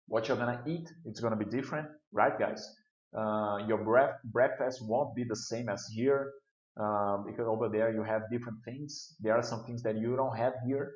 what 0.08 0.28
you're 0.28 0.36
going 0.36 0.56
to 0.58 0.70
eat, 0.70 0.88
it's 1.04 1.20
going 1.20 1.36
to 1.36 1.44
be 1.44 1.50
different, 1.50 1.88
right, 2.12 2.38
guys? 2.38 2.68
Uh, 3.16 3.58
your 3.66 3.78
breakfast 4.24 4.80
won't 4.86 5.14
be 5.14 5.24
the 5.24 5.36
same 5.36 5.68
as 5.68 5.86
here 5.94 6.32
um, 6.78 7.24
because 7.26 7.46
over 7.46 7.68
there 7.68 7.92
you 7.92 8.02
have 8.02 8.22
different 8.30 8.58
things. 8.64 9.14
There 9.20 9.34
are 9.34 9.42
some 9.42 9.64
things 9.64 9.82
that 9.82 9.96
you 9.96 10.16
don't 10.16 10.36
have 10.36 10.54
here. 10.66 10.92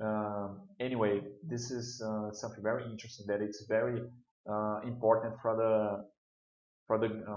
Um, 0.00 0.60
anyway, 0.80 1.20
this 1.46 1.70
is 1.70 2.02
uh, 2.04 2.32
something 2.32 2.62
very 2.62 2.84
interesting 2.84 3.26
that 3.28 3.40
it's 3.40 3.64
very 3.68 4.00
uh, 4.48 4.80
important 4.84 5.34
for 5.42 5.56
the 5.56 6.04
for 6.86 6.98
the 6.98 7.22
uh, 7.30 7.36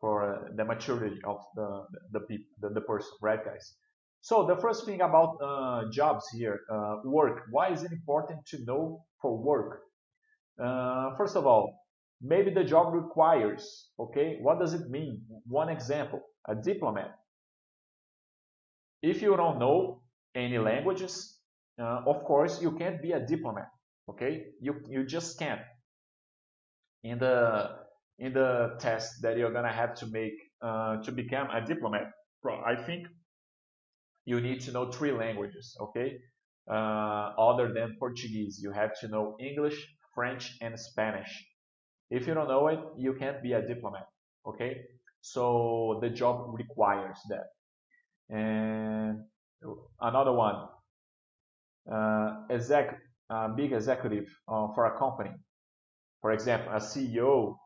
for 0.00 0.50
the 0.54 0.64
maturity 0.64 1.20
of 1.24 1.38
the 1.54 1.84
the 2.12 2.20
the, 2.60 2.68
the 2.70 2.80
person, 2.80 3.12
right, 3.22 3.44
guys? 3.44 3.74
So 4.20 4.46
the 4.46 4.56
first 4.56 4.86
thing 4.86 5.00
about 5.02 5.38
uh, 5.42 5.90
jobs 5.92 6.24
here, 6.34 6.60
uh, 6.72 6.96
work. 7.04 7.42
Why 7.50 7.68
is 7.70 7.84
it 7.84 7.92
important 7.92 8.44
to 8.46 8.64
know 8.64 9.04
for 9.22 9.36
work? 9.36 9.82
Uh, 10.62 11.14
first 11.16 11.36
of 11.36 11.46
all, 11.46 11.86
maybe 12.20 12.50
the 12.50 12.64
job 12.64 12.92
requires. 12.94 13.90
Okay, 13.98 14.38
what 14.40 14.58
does 14.58 14.74
it 14.74 14.90
mean? 14.90 15.22
One 15.46 15.68
example: 15.68 16.20
a 16.48 16.54
diplomat. 16.54 17.14
If 19.02 19.22
you 19.22 19.36
don't 19.36 19.58
know 19.58 20.02
any 20.34 20.58
languages, 20.58 21.38
uh, 21.80 22.02
of 22.06 22.24
course 22.24 22.60
you 22.60 22.72
can't 22.72 23.00
be 23.00 23.12
a 23.12 23.20
diplomat. 23.20 23.68
Okay, 24.08 24.46
you 24.60 24.82
you 24.88 25.04
just 25.04 25.38
can't. 25.38 25.60
In 27.04 27.18
the 27.18 27.85
in 28.18 28.32
the 28.32 28.76
test 28.78 29.22
that 29.22 29.36
you're 29.36 29.52
gonna 29.52 29.72
have 29.72 29.94
to 29.96 30.06
make 30.06 30.34
uh, 30.62 30.96
to 31.02 31.12
become 31.12 31.48
a 31.50 31.60
diplomat, 31.64 32.12
I 32.44 32.76
think 32.76 33.06
you 34.24 34.40
need 34.40 34.60
to 34.62 34.72
know 34.72 34.90
three 34.90 35.12
languages. 35.12 35.76
Okay, 35.80 36.18
uh, 36.70 37.32
other 37.38 37.72
than 37.72 37.96
Portuguese, 37.98 38.60
you 38.62 38.72
have 38.72 38.98
to 39.00 39.08
know 39.08 39.36
English, 39.40 39.86
French, 40.14 40.56
and 40.60 40.78
Spanish. 40.78 41.44
If 42.10 42.26
you 42.26 42.34
don't 42.34 42.48
know 42.48 42.68
it, 42.68 42.80
you 42.96 43.14
can't 43.14 43.42
be 43.42 43.52
a 43.52 43.62
diplomat. 43.66 44.06
Okay, 44.46 44.82
so 45.20 45.98
the 46.00 46.10
job 46.10 46.54
requires 46.56 47.18
that. 47.28 47.46
And 48.28 49.24
another 50.00 50.32
one, 50.32 50.68
uh, 51.90 52.42
exec, 52.50 52.98
uh, 53.30 53.48
big 53.48 53.72
executive 53.72 54.28
uh, 54.48 54.68
for 54.74 54.86
a 54.86 54.98
company. 54.98 55.30
For 56.20 56.32
example, 56.32 56.72
a 56.72 56.80
CEO. 56.80 57.56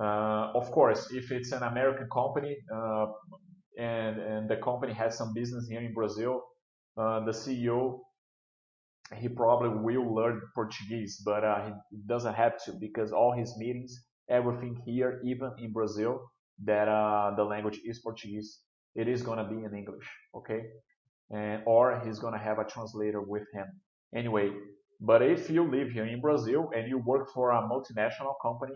Uh, 0.00 0.50
of 0.54 0.70
course, 0.70 1.10
if 1.12 1.30
it's 1.30 1.52
an 1.52 1.62
American 1.62 2.08
company 2.10 2.56
uh, 2.74 3.06
and, 3.78 4.18
and 4.18 4.48
the 4.48 4.56
company 4.56 4.92
has 4.94 5.16
some 5.16 5.34
business 5.34 5.68
here 5.68 5.80
in 5.80 5.92
Brazil, 5.92 6.42
uh, 6.96 7.20
the 7.24 7.32
CEO 7.32 7.98
he 9.18 9.28
probably 9.28 9.70
will 9.70 10.14
learn 10.14 10.40
Portuguese, 10.54 11.20
but 11.24 11.42
he 11.66 11.72
doesn't 12.06 12.34
have 12.34 12.62
to 12.64 12.72
because 12.80 13.12
all 13.12 13.32
his 13.32 13.56
meetings, 13.58 14.04
everything 14.28 14.80
here, 14.86 15.20
even 15.24 15.50
in 15.58 15.72
Brazil, 15.72 16.20
that 16.64 16.86
the 17.36 17.42
language 17.42 17.80
is 17.84 17.98
Portuguese, 17.98 18.60
it 18.94 19.08
is 19.08 19.22
gonna 19.22 19.48
be 19.48 19.64
in 19.64 19.74
English, 19.74 20.08
okay? 20.36 20.62
And, 21.30 21.62
or 21.66 22.00
he's 22.04 22.18
gonna 22.18 22.38
have 22.38 22.58
a 22.58 22.64
translator 22.64 23.20
with 23.20 23.42
him. 23.52 23.66
Anyway, 24.14 24.50
but 25.00 25.22
if 25.22 25.50
you 25.50 25.68
live 25.68 25.90
here 25.90 26.06
in 26.06 26.20
Brazil 26.20 26.70
and 26.74 26.88
you 26.88 26.98
work 26.98 27.30
for 27.32 27.50
a 27.50 27.62
multinational 27.62 28.34
company, 28.42 28.74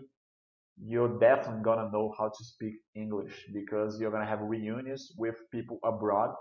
you're 0.77 1.19
definitely 1.19 1.63
gonna 1.63 1.89
know 1.91 2.13
how 2.17 2.27
to 2.27 2.43
speak 2.43 2.75
English 2.95 3.45
because 3.53 3.99
you're 3.99 4.11
gonna 4.11 4.25
have 4.25 4.41
reunions 4.41 5.13
with 5.17 5.35
people 5.51 5.79
abroad, 5.83 6.35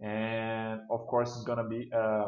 and 0.00 0.80
of 0.90 1.06
course 1.06 1.34
it's 1.36 1.44
gonna 1.44 1.68
be 1.68 1.90
a, 1.92 2.26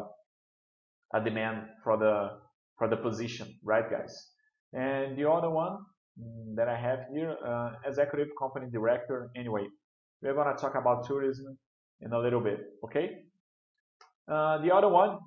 a 1.13 1.21
demand 1.23 1.67
for 1.83 1.97
the 1.97 2.39
for 2.77 2.87
the 2.87 2.97
position, 2.97 3.47
right, 3.63 3.89
guys? 3.89 4.31
And 4.73 5.17
the 5.17 5.29
other 5.29 5.49
one 5.49 5.77
mm, 6.19 6.55
that 6.55 6.67
I 6.67 6.75
have 6.75 6.99
here, 7.13 7.35
uh, 7.45 7.73
executive 7.85 8.29
company 8.39 8.67
director. 8.71 9.29
Anyway, 9.35 9.67
we're 10.21 10.33
gonna 10.33 10.55
talk 10.55 10.75
about 10.75 11.05
tourism 11.05 11.57
in 12.01 12.13
a 12.13 12.19
little 12.19 12.41
bit, 12.41 12.59
okay? 12.85 13.19
Uh, 14.27 14.57
the 14.59 14.73
other 14.73 14.87
one 14.89 15.19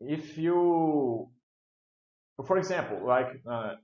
if 0.00 0.38
you, 0.38 1.28
for 2.46 2.56
example, 2.58 3.00
like 3.06 3.28
uh, 3.50 3.74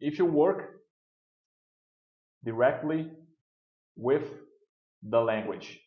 if 0.00 0.18
you 0.18 0.26
work 0.26 0.81
directly 2.44 3.10
with 3.96 4.24
the 5.02 5.20
language, 5.20 5.80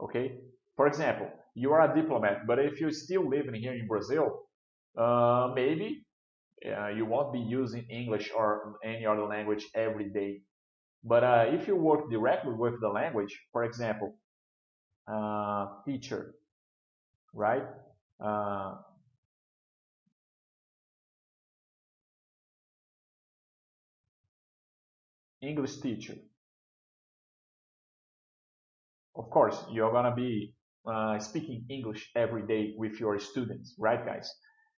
okay? 0.00 0.38
For 0.76 0.86
example, 0.86 1.28
you 1.54 1.72
are 1.72 1.90
a 1.90 1.94
diplomat, 1.94 2.46
but 2.46 2.58
if 2.58 2.80
you're 2.80 2.92
still 2.92 3.28
living 3.28 3.54
here 3.54 3.74
in 3.74 3.86
Brazil, 3.86 4.42
uh, 4.96 5.52
maybe 5.54 6.04
uh, 6.66 6.88
you 6.88 7.04
won't 7.04 7.32
be 7.32 7.40
using 7.40 7.84
English 7.90 8.30
or 8.36 8.76
any 8.84 9.06
other 9.06 9.24
language 9.24 9.66
every 9.74 10.10
day. 10.10 10.40
But 11.04 11.24
uh, 11.24 11.44
if 11.48 11.68
you 11.68 11.76
work 11.76 12.10
directly 12.10 12.54
with 12.54 12.80
the 12.80 12.88
language, 12.88 13.38
for 13.52 13.64
example, 13.64 14.16
uh, 15.06 15.66
teacher, 15.86 16.34
right? 17.32 17.64
English 25.42 25.80
teacher. 25.80 26.14
Of 29.16 29.30
course, 29.30 29.64
you're 29.70 29.92
gonna 29.92 30.14
be 30.14 30.54
uh, 30.86 31.18
speaking 31.18 31.64
English 31.68 32.10
every 32.14 32.46
day 32.46 32.74
with 32.76 33.00
your 33.00 33.18
students, 33.18 33.74
right, 33.78 34.04
guys? 34.04 34.32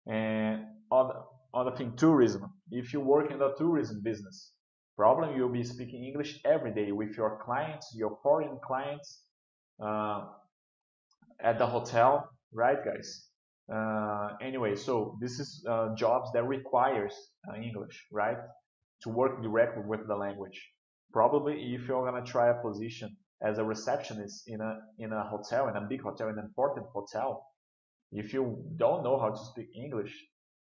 And 0.07 0.65
other, 0.91 1.13
other 1.53 1.71
thing, 1.75 1.95
tourism. 1.95 2.51
If 2.71 2.93
you 2.93 3.01
work 3.01 3.31
in 3.31 3.39
the 3.39 3.53
tourism 3.57 4.01
business, 4.03 4.51
probably 4.97 5.35
you'll 5.35 5.49
be 5.49 5.63
speaking 5.63 6.03
English 6.03 6.39
every 6.43 6.73
day 6.73 6.91
with 6.91 7.15
your 7.15 7.39
clients, 7.45 7.93
your 7.95 8.17
foreign 8.23 8.57
clients, 8.63 9.21
uh, 9.81 10.25
at 11.39 11.57
the 11.57 11.65
hotel, 11.65 12.29
right, 12.53 12.83
guys? 12.83 13.27
Uh, 13.73 14.29
anyway, 14.41 14.75
so 14.75 15.17
this 15.21 15.39
is 15.39 15.65
uh, 15.69 15.95
jobs 15.95 16.31
that 16.33 16.43
requires 16.47 17.13
uh, 17.49 17.55
English, 17.55 18.05
right? 18.11 18.37
To 19.03 19.09
work 19.09 19.41
directly 19.41 19.83
with 19.85 20.07
the 20.07 20.15
language. 20.15 20.69
Probably 21.13 21.73
if 21.75 21.87
you're 21.87 22.05
gonna 22.09 22.25
try 22.25 22.49
a 22.49 22.61
position 22.61 23.15
as 23.41 23.57
a 23.57 23.63
receptionist 23.63 24.43
in 24.47 24.61
a 24.61 24.79
in 24.99 25.11
a 25.11 25.23
hotel, 25.23 25.67
in 25.67 25.75
a 25.75 25.81
big 25.81 26.01
hotel, 26.01 26.29
in 26.29 26.37
an 26.37 26.45
important 26.45 26.85
hotel, 26.93 27.45
if 28.11 28.33
you 28.33 28.63
don't 28.77 29.03
know 29.03 29.19
how 29.19 29.29
to 29.29 29.37
speak 29.37 29.69
English, 29.75 30.13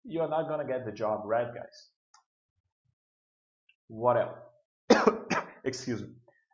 you're 0.04 0.28
not 0.28 0.48
gonna 0.48 0.66
get 0.66 0.84
the 0.84 0.92
job, 0.92 1.22
right, 1.24 1.48
guys? 1.54 1.90
What 3.88 4.16
else? 4.16 5.06
Excuse 5.64 6.02
me. 6.02 6.08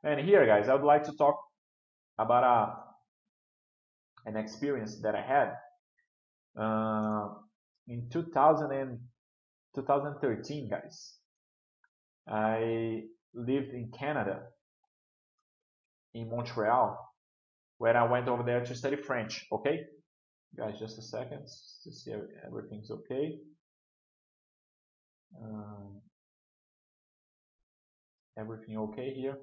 And 0.04 0.20
here, 0.20 0.46
guys, 0.46 0.68
I 0.68 0.74
would 0.74 0.84
like 0.84 1.04
to 1.04 1.12
talk 1.16 1.38
about 2.18 2.44
a, 2.44 2.46
uh, 2.46 2.74
an 4.26 4.36
experience 4.36 5.00
that 5.02 5.14
I 5.14 5.22
had 5.22 5.52
uh, 6.60 7.28
in 7.88 8.08
2000 8.10 8.72
and 8.72 8.98
2013, 9.74 10.68
guys. 10.68 11.14
I 12.28 13.02
lived 13.34 13.72
in 13.72 13.90
Canada, 13.98 14.40
in 16.14 16.28
Montreal, 16.30 16.98
where 17.78 17.96
I 17.96 18.04
went 18.04 18.28
over 18.28 18.42
there 18.42 18.64
to 18.64 18.74
study 18.74 18.96
French. 18.96 19.46
Okay, 19.52 19.80
guys, 20.56 20.78
just 20.78 20.98
a 20.98 21.02
second 21.02 21.44
to 21.84 21.92
see 21.92 22.10
if 22.10 22.20
everything's 22.46 22.90
okay. 22.90 23.38
Um, 25.42 26.00
everything 28.38 28.78
okay 28.78 29.12
here. 29.14 29.38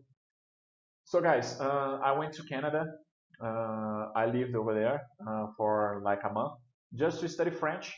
So 1.05 1.21
guys, 1.21 1.59
uh, 1.59 1.99
I 2.03 2.11
went 2.11 2.33
to 2.33 2.43
Canada. 2.43 2.85
Uh, 3.43 4.09
I 4.15 4.25
lived 4.31 4.55
over 4.55 4.73
there 4.73 5.01
uh, 5.27 5.47
for 5.57 6.01
like 6.05 6.19
a 6.23 6.31
month 6.31 6.53
just 6.93 7.19
to 7.21 7.29
study 7.29 7.51
French. 7.51 7.93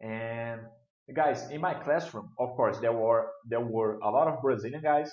And 0.00 0.62
guys 1.14 1.50
in 1.50 1.60
my 1.60 1.74
classroom 1.74 2.30
of 2.38 2.50
course 2.56 2.78
there 2.78 2.92
were 2.92 3.28
there 3.48 3.60
were 3.60 3.98
a 4.00 4.10
lot 4.10 4.28
of 4.28 4.40
brazilian 4.42 4.82
guys. 4.82 5.10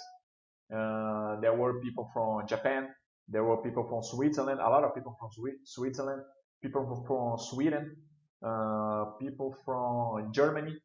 Uh, 0.74 1.40
there 1.40 1.54
were 1.54 1.80
people 1.82 2.10
from 2.14 2.46
japan. 2.48 2.90
There 3.30 3.44
were 3.44 3.58
people 3.64 3.86
from 3.88 4.04
switzerland. 4.04 4.60
A 4.60 4.70
lot 4.70 4.84
of 4.84 4.94
people 4.96 5.16
from 5.20 5.30
switzerland. 5.64 6.22
People 6.62 6.84
from 7.08 7.38
sweden. 7.38 7.96
Uh, 8.44 9.06
people 9.20 9.56
from 9.66 10.34
germany. 10.34 10.76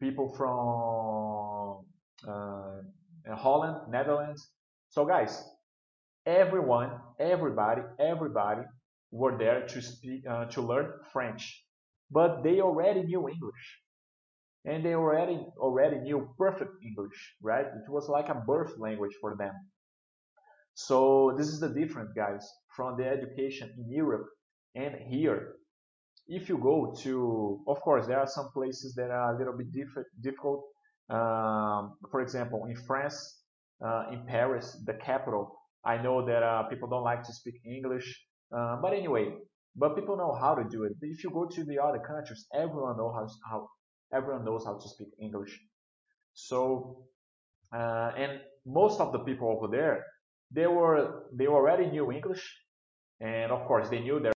People 0.00 0.28
from 0.36 1.84
uh, 2.26 3.36
holland 3.36 3.76
netherlands. 3.90 4.48
So 4.88 5.04
guys 5.04 5.44
everyone 6.26 6.90
everybody 7.18 7.82
everybody 7.98 8.62
were 9.10 9.36
there 9.38 9.66
to 9.66 9.80
speak 9.80 10.26
uh, 10.28 10.44
to 10.46 10.60
learn 10.62 10.92
french. 11.12 11.64
But 12.10 12.42
they 12.42 12.60
already 12.60 13.02
knew 13.02 13.28
english 13.28 13.66
and 14.68 14.84
they 14.84 14.94
already 14.94 15.38
already 15.58 15.98
knew 16.06 16.18
perfect 16.44 16.72
English, 16.88 17.18
right? 17.50 17.66
It 17.80 17.88
was 17.96 18.08
like 18.16 18.28
a 18.30 18.42
birth 18.52 18.74
language 18.86 19.16
for 19.22 19.32
them. 19.42 19.54
So 20.74 20.98
this 21.38 21.48
is 21.48 21.60
the 21.60 21.70
difference, 21.80 22.12
guys, 22.24 22.44
from 22.76 22.90
the 22.98 23.06
education 23.16 23.68
in 23.80 23.86
Europe 24.02 24.26
and 24.74 24.94
here. 25.12 25.40
If 26.28 26.48
you 26.50 26.58
go 26.58 26.94
to, 27.04 27.12
of 27.72 27.80
course, 27.86 28.06
there 28.06 28.20
are 28.20 28.28
some 28.38 28.48
places 28.58 28.94
that 28.98 29.10
are 29.10 29.34
a 29.34 29.38
little 29.38 29.56
bit 29.62 29.70
different, 29.80 30.08
difficult 30.28 30.62
Um, 31.10 31.96
for 32.10 32.20
example, 32.26 32.60
in 32.72 32.76
France, 32.88 33.18
uh, 33.86 34.12
in 34.14 34.20
Paris, 34.26 34.66
the 34.88 34.94
capital, 35.10 35.44
I 35.92 35.96
know 36.04 36.18
that 36.30 36.42
uh, 36.42 36.62
people 36.70 36.88
don't 36.94 37.08
like 37.12 37.22
to 37.28 37.32
speak 37.40 37.56
English, 37.64 38.08
uh, 38.56 38.76
but 38.82 38.92
anyway, 38.92 39.26
but 39.74 39.90
people 39.98 40.16
know 40.22 40.32
how 40.44 40.52
to 40.60 40.64
do 40.76 40.84
it. 40.84 40.92
If 41.00 41.24
you 41.24 41.30
go 41.30 41.44
to 41.56 41.60
the 41.70 41.78
other 41.86 42.00
countries, 42.12 42.46
everyone 42.52 42.96
knows 43.00 43.14
how, 43.16 43.26
how 43.50 43.60
everyone 44.12 44.44
knows 44.44 44.64
how 44.64 44.74
to 44.74 44.88
speak 44.88 45.08
English. 45.20 45.60
So, 46.34 47.06
uh, 47.72 48.12
and 48.16 48.40
most 48.64 49.00
of 49.00 49.12
the 49.12 49.18
people 49.20 49.48
over 49.50 49.68
there, 49.68 50.04
they 50.50 50.66
were 50.66 51.24
they 51.32 51.46
already 51.46 51.86
knew 51.86 52.10
English, 52.12 52.42
and 53.20 53.52
of 53.52 53.66
course 53.66 53.88
they 53.88 54.00
knew 54.00 54.20
that 54.20 54.26